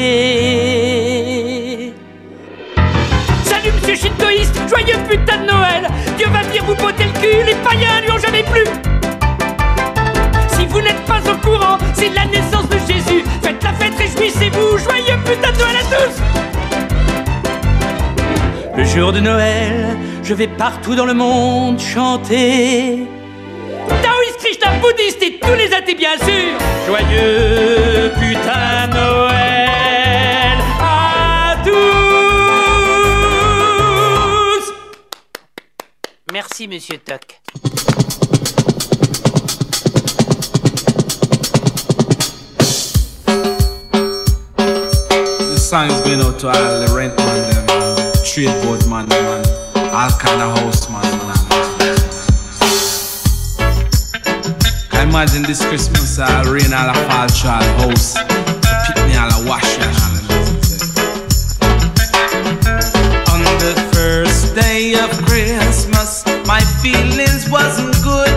Salut 3.43 3.71
monsieur 3.73 3.95
shintoïste, 3.95 4.60
joyeux 4.69 4.99
putain 5.10 5.38
de 5.39 5.45
Noël. 5.51 5.88
Dieu 6.17 6.27
va 6.31 6.41
venir 6.43 6.63
vous 6.65 6.75
botter 6.75 7.05
le 7.05 7.13
cul, 7.19 7.43
les 7.45 7.55
païens 7.55 8.01
lui 8.01 8.12
ont 8.12 8.19
jamais 8.19 8.43
plu. 8.43 8.63
Si 10.58 10.65
vous 10.65 10.81
n'êtes 10.81 11.03
pas 11.05 11.21
au 11.29 11.36
courant, 11.38 11.77
c'est 11.93 12.10
la 12.10 12.25
naissance 12.25 12.67
de 12.69 12.77
Jésus. 12.88 13.23
Faites 13.41 13.63
la 13.63 13.73
fête, 13.73 13.95
réjouissez-vous, 13.97 14.77
joyeux 14.77 15.17
putain 15.25 15.51
de 15.51 15.58
Noël 15.58 15.77
à 15.77 15.84
tous. 15.95 16.44
Le 18.77 18.83
jour 18.83 19.13
de 19.13 19.21
Noël, 19.21 19.97
je 20.21 20.33
vais 20.33 20.47
partout 20.47 20.95
dans 20.95 21.05
le 21.05 21.13
monde 21.13 21.79
chanter. 21.79 23.07
Taoïste, 23.88 24.38
Krishna, 24.39 24.73
bouddhiste 24.81 25.23
et 25.23 25.39
tous 25.39 25.53
les 25.53 25.73
athées, 25.73 25.95
bien 25.95 26.17
sûr. 26.17 26.57
Joyeux 26.85 28.11
putain 28.19 28.88
Noël 28.88 30.59
à 30.81 31.55
tous. 31.63 31.93
Merci, 36.33 36.67
monsieur 36.67 36.97
Toc. 36.97 37.39
The 45.53 45.57
song's 45.57 46.01
been 46.01 46.19
out 46.19 46.38
to 46.39 46.49
straightforward 48.36 48.86
man, 48.89 49.08
man. 49.08 49.45
All 49.95 50.12
kind 50.19 50.41
of 50.41 50.60
house 50.60 50.89
man, 50.89 51.04
man. 51.24 51.38
Can 54.89 55.08
imagine 55.08 55.43
this 55.43 55.65
Christmas 55.65 56.19
uh, 56.19 56.43
rain 56.45 56.74
all 56.74 56.93
fall 57.08 57.30
child 57.30 57.63
house. 57.80 58.17
Pick 58.88 58.98
me 59.08 59.15
all 59.15 59.32
wash 59.48 59.80
On 63.32 63.41
the 63.63 63.74
first 63.93 64.54
day 64.54 64.95
of 64.95 65.12
Christmas, 65.26 66.26
my 66.45 66.60
feelings 66.84 67.50
wasn't 67.50 67.95
good. 68.04 68.35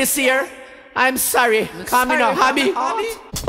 This 0.00 0.16
year, 0.16 0.48
I'm 0.96 1.18
sorry. 1.18 1.68
Come 1.84 2.12
in, 2.12 2.20
hobby. 2.20 2.72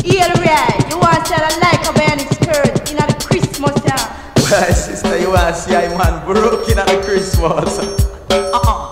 Here 0.04 0.28
we 0.36 0.48
are. 0.52 0.74
You 0.92 1.00
want 1.00 1.24
to 1.24 1.32
tell 1.32 1.40
a 1.40 1.52
like 1.64 1.80
a 1.88 1.94
man 1.96 2.20
skirt 2.28 2.92
in 2.92 3.00
the 3.00 3.08
Christmas 3.24 3.72
time. 3.88 4.12
Well, 4.36 4.74
sister, 4.74 5.18
you 5.18 5.32
want 5.32 5.56
to 5.56 5.62
see 5.62 5.74
a 5.74 5.88
man 5.96 6.26
broken 6.28 6.78
at 6.78 6.88
the 6.92 7.00
Christmas. 7.08 7.80
Uh-uh. 8.28 8.92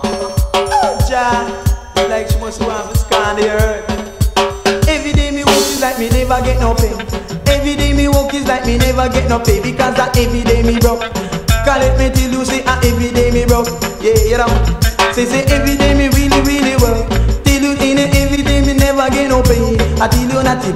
Oh, 0.56 1.06
ja, 1.10 2.08
like 2.08 2.30
she 2.30 2.38
must 2.40 2.62
want 2.62 2.94
to 2.94 2.96
scan 2.96 3.36
the 3.36 3.50
earth. 3.52 4.88
Every 4.88 5.12
day 5.12 5.30
me 5.30 5.44
walk 5.44 5.60
is 5.60 5.82
like 5.82 5.98
me 5.98 6.08
never 6.08 6.40
get 6.40 6.60
no 6.60 6.72
pay. 6.72 6.96
Every 7.44 7.76
day 7.76 7.92
me 7.92 8.08
walk 8.08 8.32
is 8.32 8.48
like 8.48 8.64
me 8.64 8.78
never 8.78 9.06
get 9.10 9.28
no 9.28 9.38
pay 9.38 9.60
because 9.60 9.96
that 9.96 10.16
every 10.16 10.39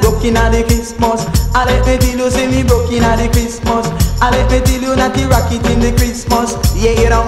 tell 0.01 0.25
you 0.25 0.33
not 0.33 0.51
to 0.51 0.59
the 0.59 0.65
Christmas. 0.65 1.27
I 1.55 1.65
let 1.67 1.87
me 1.87 1.99
tell 1.99 2.19
you 2.19 2.31
say 2.31 2.47
me 2.49 2.63
broke 2.63 2.91
in 2.91 3.03
the 3.03 3.29
Christmas. 3.31 3.87
I 4.21 4.31
let 4.31 4.51
me 4.51 4.59
tell 4.65 4.83
you 4.83 4.97
not 4.97 5.15
to 5.15 5.29
rock 5.29 5.51
it 5.53 5.65
in 5.71 5.81
the 5.81 5.93
Christmas. 5.95 6.57
Yeah, 6.75 6.99
you 6.99 7.11
know. 7.11 7.27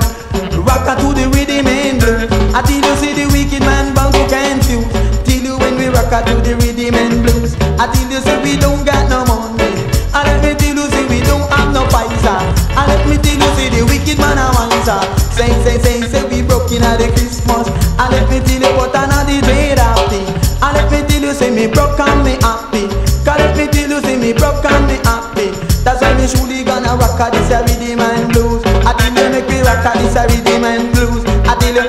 Rock 0.64 0.86
to 0.98 1.08
the 1.14 1.30
rhythm 1.30 1.66
and 1.66 2.00
blues. 2.00 2.26
I 2.54 2.62
tell 2.64 2.80
you 2.80 2.94
say 2.98 3.12
the 3.14 3.26
wicked 3.30 3.62
man 3.62 3.94
bound 3.94 4.14
to 4.14 4.24
confuse. 4.26 4.88
Till 5.22 5.42
you 5.42 5.54
when 5.58 5.76
we 5.78 5.86
rock 5.92 6.10
to 6.10 6.34
the 6.42 6.56
rhythm 6.58 6.94
and 6.96 7.22
blues. 7.22 7.54
I 7.78 7.86
tell 7.92 8.08
you 8.10 8.20
say 8.24 8.36
we 8.42 8.58
don't 8.58 8.82
got 8.82 9.06
no 9.12 9.22
money. 9.28 9.86
I 10.10 10.24
let 10.26 10.42
me 10.42 10.56
tell 10.56 10.74
you 10.74 10.86
say 10.90 11.04
we 11.06 11.20
don't 11.22 11.46
have 11.52 11.70
no 11.70 11.86
paisa. 11.92 12.40
I 12.74 12.82
let 12.88 13.02
me 13.06 13.20
tell 13.20 13.36
you 13.36 13.50
say 13.54 13.68
the 13.70 13.82
wicked 13.86 14.18
man 14.18 14.40
a 14.40 14.50
wiser. 14.56 15.00
Say 15.30 15.52
say 15.62 15.76
say 15.78 16.00
say 16.08 16.24
we 16.26 16.42
broke 16.42 16.72
in 16.72 16.82
the 16.82 17.06
Christmas. 17.14 17.68
I 18.00 18.10
let 18.10 18.26
me 18.26 18.40
tell 18.42 18.64
you 18.64 18.72
what 18.74 18.96
another 18.96 19.38
dread 19.44 19.78
happy. 19.78 20.25
I 20.66 20.74
let 20.74 20.90
me 20.90 20.98
tell 21.06 21.22
you 21.22 21.30
say 21.30 21.54
me 21.54 21.70
broke 21.70 22.00
and 22.02 22.26
me 22.26 22.34
happy. 22.42 22.90
Cause 23.22 23.38
let 23.38 23.54
me 23.54 23.70
tell 23.70 23.86
you 23.86 24.02
say 24.02 24.18
me 24.18 24.34
broke 24.34 24.66
and 24.66 24.82
me 24.90 24.98
happy. 25.06 25.54
That's 25.86 26.02
why 26.02 26.10
me 26.18 26.26
surely 26.26 26.66
gonna 26.66 26.98
rock 26.98 27.22
a 27.22 27.30
this 27.30 27.54
rhythm 27.54 28.02
and 28.02 28.26
blues. 28.34 28.66
I 28.82 28.90
tell 28.98 29.14
you 29.14 29.22
mm, 29.22 29.30
make 29.30 29.46
me 29.46 29.62
rock 29.62 29.86
a 29.86 29.94
this 29.94 30.18
rhythm 30.18 30.66
and 30.66 30.90
blues. 30.90 31.22
I 31.46 31.54
tell 31.54 31.70
you, 31.70 31.86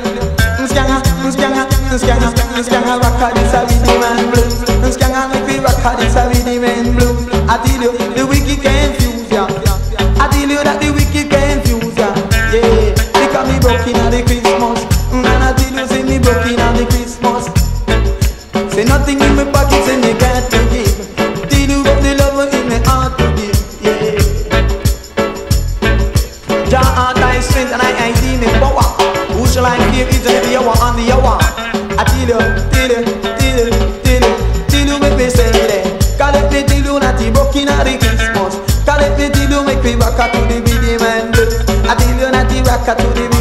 skanga, 0.69 1.01
skanga, 1.33 1.65
skanga, 1.97 2.29
skanga, 2.61 3.01
rock 3.01 3.17
a 3.17 3.27
this 3.33 3.49
rhythm 3.65 4.05
and 4.05 4.29
blues. 4.29 4.61
Skanga 4.93 5.25
make 5.33 5.45
me 5.49 5.57
rock 5.57 5.81
a 5.81 5.97
this 5.97 6.13
rhythm 6.13 6.69
and 6.69 6.93
blues. 6.93 7.25
I 7.49 7.57
tell 7.57 7.81
you 7.81 8.16
rocker 40.17 40.31
to 40.33 40.39
the 40.47 40.61
rhythm 40.61 41.05
and. 41.05 41.35
I 41.87 41.95
tell 41.95 42.09
you 42.19 42.31
not 42.31 42.49
the 42.49 42.61
rocker 42.65 42.95
to 42.95 43.07
the 43.13 43.36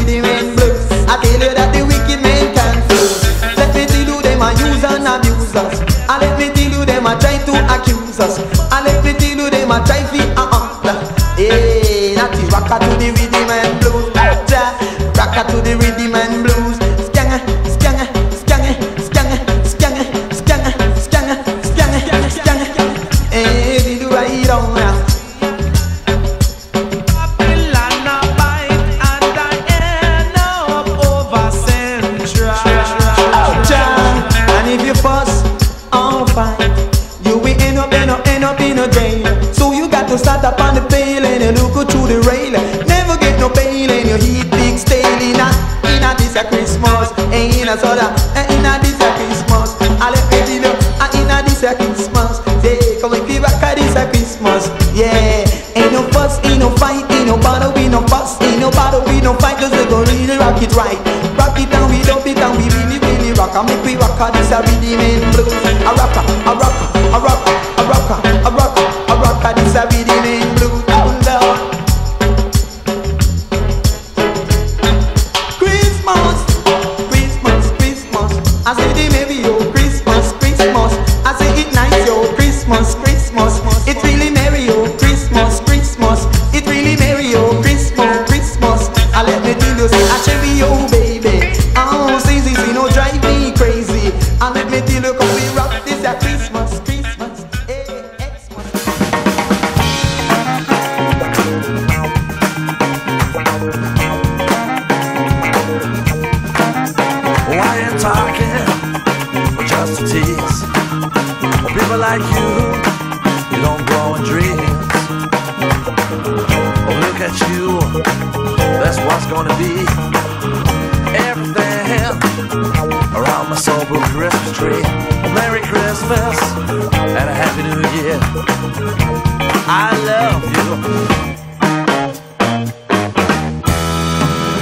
I 129.68 129.90
love 130.10 130.42
you. 130.54 130.66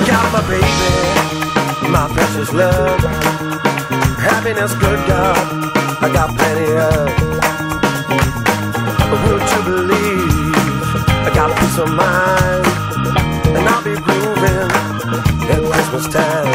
Got 0.07 0.33
my 0.33 0.41
baby 0.49 0.85
my 1.95 2.09
precious 2.09 2.53
love. 2.53 3.01
Happiness, 4.19 4.73
good 4.75 5.01
God, 5.07 5.39
I 6.03 6.11
got 6.13 6.35
plenty 6.37 6.73
of. 6.75 7.07
Would 9.25 9.45
you 9.53 9.63
believe 9.63 10.95
I 11.27 11.31
got 11.35 11.51
of 11.79 11.89
mind? 11.95 12.67
And 13.57 13.69
I'll 13.69 13.85
be 13.85 13.95
grooving 13.95 14.71
at 15.55 15.61
Christmas 15.71 16.09
time. 16.09 16.51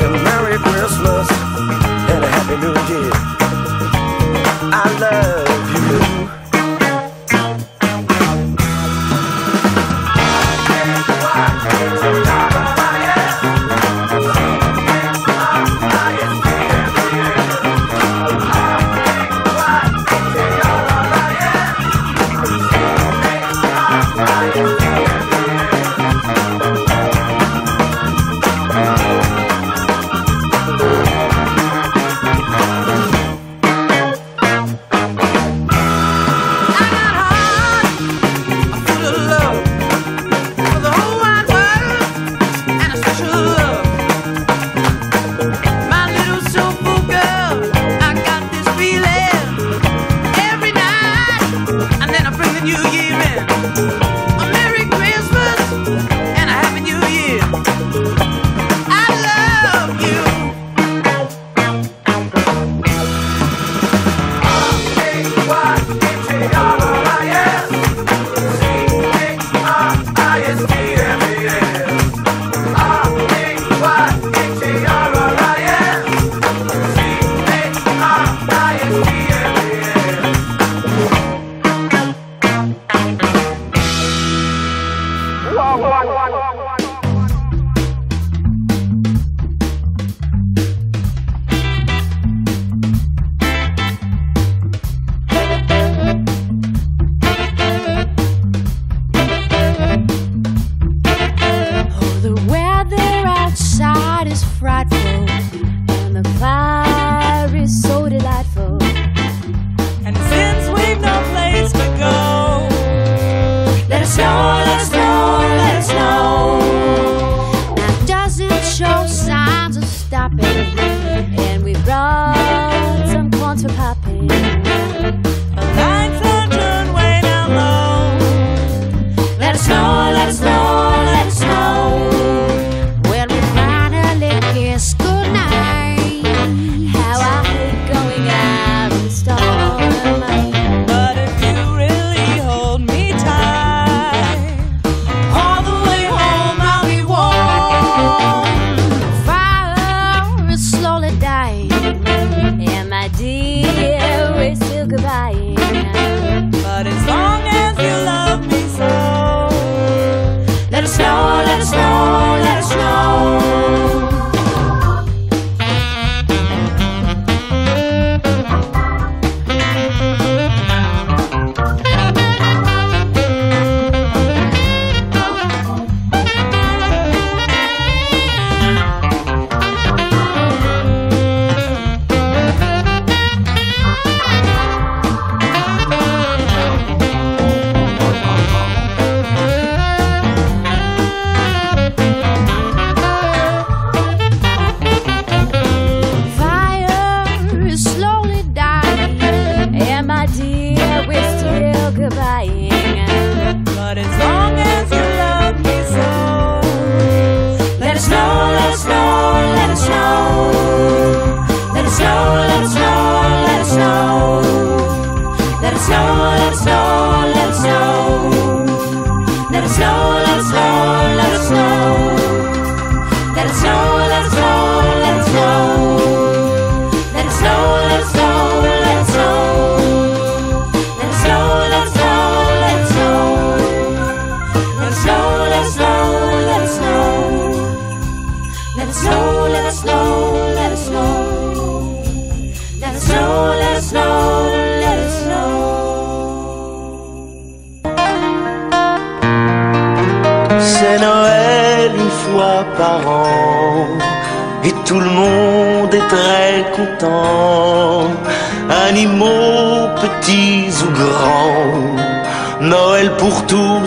So 0.00 0.10
Merry 0.10 0.58
Christmas 0.58 1.30
and 2.10 2.24
a 2.24 2.28
Happy 2.28 2.56
New 2.56 2.74
Year. 2.90 3.33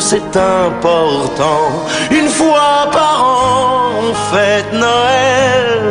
c'est 0.09 0.37
important. 0.37 1.85
Une 2.11 2.29
fois 2.29 2.87
par 2.93 3.17
an, 3.21 3.89
on 4.03 4.13
fête 4.31 4.71
Noël. 4.71 5.81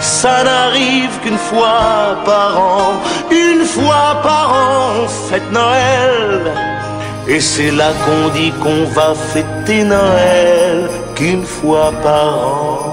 Ça 0.00 0.44
n'arrive 0.44 1.12
qu'une 1.22 1.38
fois 1.50 2.18
par 2.26 2.50
an. 2.58 2.92
Une 3.30 3.64
fois 3.64 4.20
par 4.22 4.46
an, 4.52 5.04
on 5.04 5.08
fête 5.08 5.50
Noël. 5.50 6.52
Et 7.26 7.40
c'est 7.40 7.70
là 7.70 7.90
qu'on 8.04 8.28
dit 8.38 8.52
qu'on 8.62 8.84
va 8.98 9.14
fêter 9.32 9.82
Noël 9.82 10.90
qu'une 11.14 11.46
fois 11.46 11.90
par 12.02 12.28
an. 12.54 12.87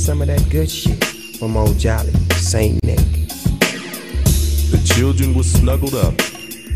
Some 0.00 0.22
of 0.22 0.28
that 0.28 0.48
good 0.48 0.70
shit 0.70 1.04
from 1.38 1.58
old 1.58 1.78
Jolly 1.78 2.10
Saint 2.32 2.82
Nick. 2.84 2.96
The 4.70 4.92
children 4.94 5.34
were 5.34 5.42
snuggled 5.42 5.94
up, 5.94 6.18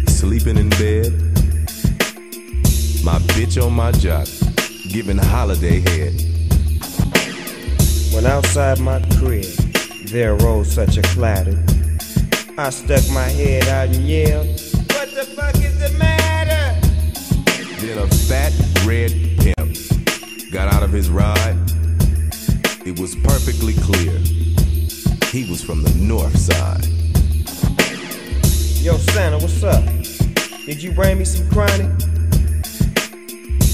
sleeping 0.08 0.58
in 0.58 0.68
bed. 0.70 1.10
My 3.02 3.18
bitch 3.32 3.56
on 3.64 3.72
my 3.72 3.92
jock, 3.92 4.28
giving 4.90 5.16
holiday 5.16 5.80
head. 5.80 6.12
When 8.12 8.26
outside 8.26 8.78
my 8.80 9.00
crib, 9.16 9.44
there 10.08 10.34
rose 10.36 10.70
such 10.70 10.98
a 10.98 11.02
clatter. 11.02 11.58
I 12.58 12.68
stuck 12.68 13.08
my 13.10 13.28
head 13.28 13.66
out 13.68 13.88
and 13.88 14.06
yelled, 14.06 14.46
What 14.92 15.14
the 15.14 15.24
fuck 15.34 15.56
is 15.56 15.78
the 15.80 15.96
matter? 15.98 16.78
Then 17.80 17.98
a 17.98 18.06
fat 18.06 18.52
red 18.84 19.12
pimp 19.38 20.52
got 20.52 20.72
out 20.72 20.82
of 20.82 20.92
his 20.92 21.08
ride. 21.08 21.73
It 22.86 23.00
was 23.00 23.16
perfectly 23.16 23.72
clear. 23.72 24.18
He 25.32 25.48
was 25.50 25.64
from 25.64 25.82
the 25.82 25.94
north 25.98 26.36
side. 26.36 26.84
Yo, 28.84 28.98
Santa, 28.98 29.38
what's 29.38 29.62
up? 29.62 29.82
Did 30.66 30.82
you 30.82 30.92
bring 30.92 31.18
me 31.18 31.24
some 31.24 31.48
chronic? 31.48 31.90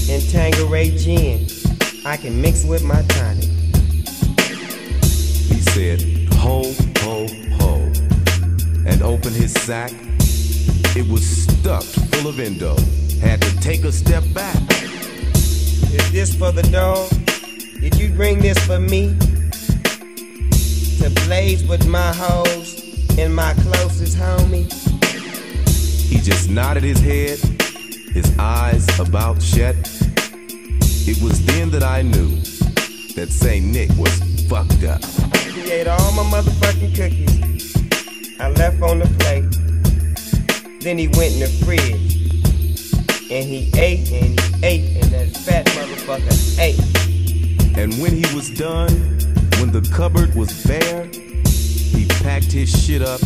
And 0.09 0.29
Tanqueray 0.29 0.97
gin. 0.97 1.45
I 2.05 2.15
can 2.15 2.41
mix 2.41 2.63
with 2.63 2.85
my 2.85 3.01
tonic. 3.09 3.49
He 5.03 5.59
said, 5.59 6.01
ho, 6.35 6.73
ho, 6.99 7.27
ho, 7.59 7.91
and 8.87 9.01
opened 9.03 9.35
his 9.35 9.51
sack. 9.51 9.91
It 10.95 11.05
was 11.11 11.27
stuffed 11.27 11.99
full 12.15 12.29
of 12.29 12.39
endo. 12.39 12.77
Had 13.19 13.41
to 13.41 13.59
take 13.59 13.83
a 13.83 13.91
step 13.91 14.23
back. 14.33 14.55
Is 14.81 16.11
this 16.13 16.33
for 16.33 16.53
the 16.53 16.63
dog? 16.71 17.20
Did 17.81 17.95
you 17.95 18.11
bring 18.11 18.37
this 18.37 18.59
for 18.67 18.79
me? 18.79 19.17
To 20.99 21.09
blaze 21.25 21.63
with 21.67 21.87
my 21.87 22.13
hoes 22.13 22.79
and 23.17 23.35
my 23.35 23.55
closest 23.55 24.15
homie? 24.19 24.71
He 26.07 26.19
just 26.19 26.47
nodded 26.47 26.83
his 26.83 26.99
head, 26.99 27.39
his 28.13 28.31
eyes 28.37 28.87
about 28.99 29.41
shut. 29.41 29.75
It 31.07 31.23
was 31.23 31.43
then 31.47 31.71
that 31.71 31.81
I 31.81 32.03
knew 32.03 32.29
that 33.15 33.29
St. 33.31 33.65
Nick 33.65 33.89
was 33.97 34.15
fucked 34.47 34.83
up. 34.83 35.03
He 35.47 35.71
ate 35.71 35.87
all 35.87 36.11
my 36.11 36.21
motherfucking 36.21 36.95
cookies. 36.95 37.75
I 38.39 38.51
left 38.51 38.79
on 38.83 38.99
the 38.99 39.07
plate. 39.17 40.81
Then 40.81 40.99
he 40.99 41.07
went 41.07 41.33
in 41.33 41.39
the 41.39 41.49
fridge. 41.65 42.17
And 43.31 43.49
he 43.49 43.71
ate 43.75 44.11
and 44.11 44.39
he 44.39 44.65
ate, 44.65 44.97
and 45.01 45.11
that 45.13 45.35
fat 45.35 45.65
motherfucker 45.65 46.59
ate. 46.59 46.90
And 47.75 47.93
when 48.01 48.11
he 48.11 48.35
was 48.35 48.49
done, 48.49 48.91
when 49.59 49.71
the 49.71 49.87
cupboard 49.93 50.35
was 50.35 50.63
bare, 50.65 51.05
he 51.05 52.05
packed 52.23 52.51
his 52.51 52.69
shit 52.69 53.01
up 53.01 53.21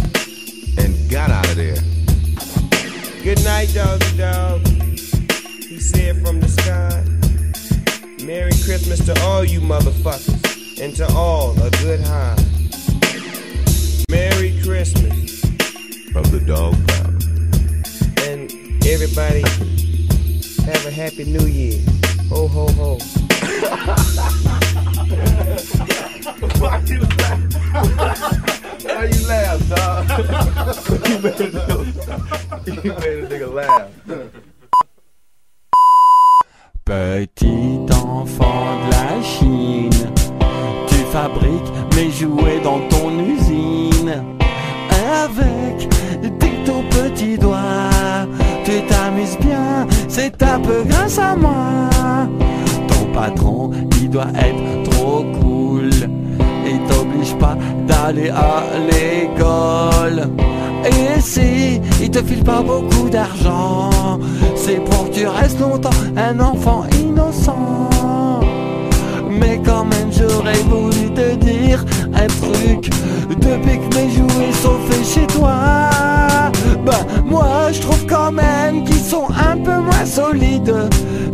and 0.77 1.09
got 1.09 1.31
out 1.31 1.49
of 1.49 1.55
there. 1.55 1.77
Good 3.23 3.43
night, 3.43 3.71
Doggy 3.73 4.17
Dogg. 4.17 4.65
He 4.67 5.79
said 5.79 6.25
from 6.25 6.39
the 6.39 6.47
sky. 6.47 7.03
Merry 8.25 8.53
Christmas 8.63 9.05
to 9.05 9.19
all 9.23 9.43
you 9.43 9.59
motherfuckers, 9.59 10.81
and 10.81 10.95
to 10.95 11.07
all 11.13 11.51
a 11.61 11.69
good 11.81 11.99
high. 12.01 12.35
Merry 14.09 14.59
Christmas. 14.63 15.41
From 16.11 16.23
the 16.31 16.39
dog 16.39 16.75
pound. 16.87 17.25
And 18.21 18.51
everybody, 18.85 19.41
have 20.65 20.85
a 20.85 20.91
happy 20.91 21.25
new 21.25 21.45
year. 21.45 21.83
Ho, 22.29 22.47
ho, 22.47 22.67
ho. 22.69 23.14
Why 26.59 26.81
you 26.87 26.99
laugh? 26.99 27.39
Why 28.83 29.05
you 29.05 29.27
laugh, 29.27 29.59
dog? 29.69 30.03
you 31.07 31.19
made 31.19 31.39
a 31.39 31.47
nigga, 31.51 31.77
you 32.83 32.91
made 32.93 33.19
a 33.19 33.25
nigga 33.29 33.49
laugh. 33.53 33.87
Petit 36.83 37.85
enfant 37.91 38.65
de 38.85 38.91
la 38.91 39.21
Chine, 39.23 40.11
tu 40.87 40.97
fabriques 41.13 41.71
mes 41.95 42.11
jouets 42.11 42.59
dans 42.61 42.81
ton 42.89 43.09
usine. 43.19 44.23
Avec 45.23 45.89
tes 46.39 46.63
tout 46.65 46.83
petits 46.89 47.37
doigts, 47.37 48.27
tu 48.65 48.85
t'amuses 48.87 49.37
bien, 49.39 49.87
c'est 50.09 50.43
un 50.43 50.59
peu 50.59 50.83
grâce 50.83 51.17
à 51.17 51.35
moi. 51.35 51.94
Patron, 53.15 53.71
il 54.01 54.09
doit 54.09 54.27
être 54.37 54.89
trop 54.89 55.23
cool. 55.39 55.89
Il 56.67 56.79
t'oblige 56.89 57.33
pas 57.39 57.57
d'aller 57.87 58.29
à 58.29 58.61
l'école. 58.89 60.29
Et 60.85 61.21
si 61.21 61.79
il 62.01 62.11
te 62.11 62.21
file 62.21 62.43
pas 62.43 62.61
beaucoup 62.61 63.09
d'argent, 63.09 64.19
c'est 64.57 64.83
pour 64.83 65.09
que 65.09 65.15
tu 65.15 65.27
restes 65.27 65.61
longtemps 65.61 65.89
un 66.17 66.37
enfant 66.41 66.83
innocent. 66.99 67.89
Mais 69.29 69.61
quand 69.65 69.85
même 69.85 70.11
j'aurais 70.11 70.61
voulu 70.69 71.09
te 71.13 71.35
dire 71.35 71.83
un 72.13 72.27
truc 72.27 72.89
Depuis 73.29 73.79
que 73.79 73.95
mes 73.95 74.09
jouets 74.11 74.53
sont 74.61 74.79
faits 74.87 75.05
chez 75.05 75.27
toi 75.27 75.89
Bah 76.85 77.05
moi 77.25 77.71
je 77.71 77.81
trouve 77.81 78.05
quand 78.07 78.31
même 78.31 78.83
qu'ils 78.85 79.03
sont 79.03 79.27
un 79.29 79.57
peu 79.57 79.79
moins 79.81 80.05
solides 80.05 80.73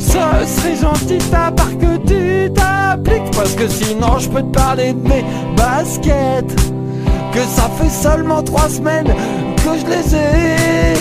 Ce 0.01 0.11
serait 0.45 0.75
gentil 0.75 1.19
ta 1.29 1.51
part 1.51 1.77
que 1.77 1.97
tu 2.07 2.51
t'appliques 2.51 3.31
Parce 3.35 3.53
que 3.53 3.67
sinon 3.67 4.17
je 4.17 4.29
peux 4.29 4.41
te 4.41 4.57
parler 4.57 4.93
de 4.93 5.07
mes 5.07 5.23
baskets. 5.55 6.55
Que 7.31 7.39
ça 7.39 7.69
fait 7.79 7.89
seulement 7.89 8.41
trois 8.41 8.67
semaines 8.67 9.13
que 9.57 9.77
je 9.79 9.85
les 9.85 10.15
ai. 10.15 10.93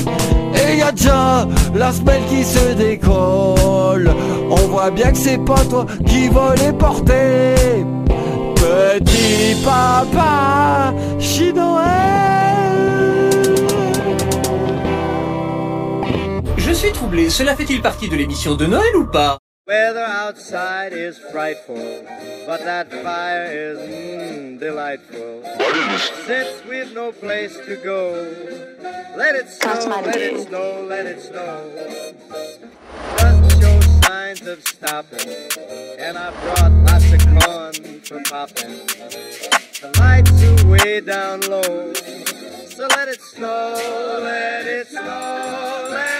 Et 0.55 0.77
y 0.79 0.83
a 0.83 0.93
déjà 0.93 1.49
la 1.75 1.93
semelle 1.93 2.23
qui 2.29 2.45
se 2.45 2.75
décolle. 2.75 4.11
On 4.51 4.69
voit 4.69 4.91
bien 4.91 5.11
que 5.11 5.19
c'est 5.19 5.45
pas 5.45 5.65
toi 5.69 5.87
qui 6.07 6.29
vas 6.29 6.55
les 6.57 6.73
porter. 6.73 7.55
Petit 8.55 9.57
papa, 9.65 10.93
suis 16.91 16.99
troublé, 16.99 17.31
cela 17.31 17.55
fait-il 17.55 17.81
partie 17.81 18.09
de 18.09 18.17
l'émission 18.17 18.55
de 18.57 18.67
Noël 18.67 18.97
ou 18.97 19.05
pas? 19.05 19.39
Weather 19.69 20.07
outside 20.27 20.93
is 20.93 21.17
frightful, 21.31 21.77
but 22.47 22.65
that 22.65 22.91
fire 23.05 23.47
is 23.47 23.79
mm, 23.79 24.59
delightful. 24.59 25.45
Since 26.27 26.65
we've 26.69 26.93
no 26.93 27.13
place 27.13 27.57
to 27.67 27.77
go, 27.77 28.27
let 29.17 29.37
it 29.37 29.49
snow, 29.49 30.01
let 30.05 30.17
it 30.17 30.49
snow, 30.49 30.87
let 30.89 31.07
it 31.07 31.21
snow. 31.21 31.71
Doesn't 33.19 33.61
show 33.61 33.81
signs 34.03 34.47
of 34.49 34.61
stopping, 34.67 35.31
and 35.99 36.19
I 36.19 36.31
brought 36.43 36.73
lots 36.91 37.13
of 37.13 37.21
corn 37.39 38.01
for 38.03 38.21
popping. 38.29 38.75
The 39.81 39.95
lights 40.01 40.43
are 40.43 40.67
way 40.67 41.01
down 41.01 41.43
low, 41.43 41.93
so 41.95 42.89
let 42.89 43.07
it 43.07 43.21
snow, 43.21 43.75
let 44.25 44.67
it 44.67 44.89
snow, 44.89 45.87
let 45.91 46.15
it 46.17 46.20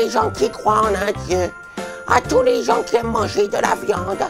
les 0.00 0.10
gens 0.10 0.30
qui 0.30 0.48
croient 0.50 0.82
en 0.82 0.94
un 0.94 1.12
Dieu, 1.26 1.50
à 2.06 2.20
tous 2.20 2.42
les 2.42 2.62
gens 2.62 2.82
qui 2.82 2.96
aiment 2.96 3.10
manger 3.10 3.48
de 3.48 3.56
la 3.56 3.74
viande, 3.74 4.22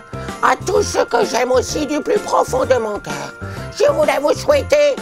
à 0.43 0.57
tous 0.67 0.83
ceux 0.83 1.05
que 1.05 1.25
j'aime 1.25 1.53
aussi 1.53 1.87
du 1.87 2.01
plus 2.01 2.19
profond 2.19 2.65
de 2.65 2.77
mon 2.77 2.99
cœur. 2.99 3.33
Je 3.79 3.91
voulais 3.93 4.19
vous 4.21 4.33
souhaiter 4.33 4.97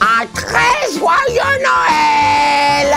un 0.00 0.26
très 0.34 0.98
joyeux 0.98 1.56
Noël. 1.68 2.96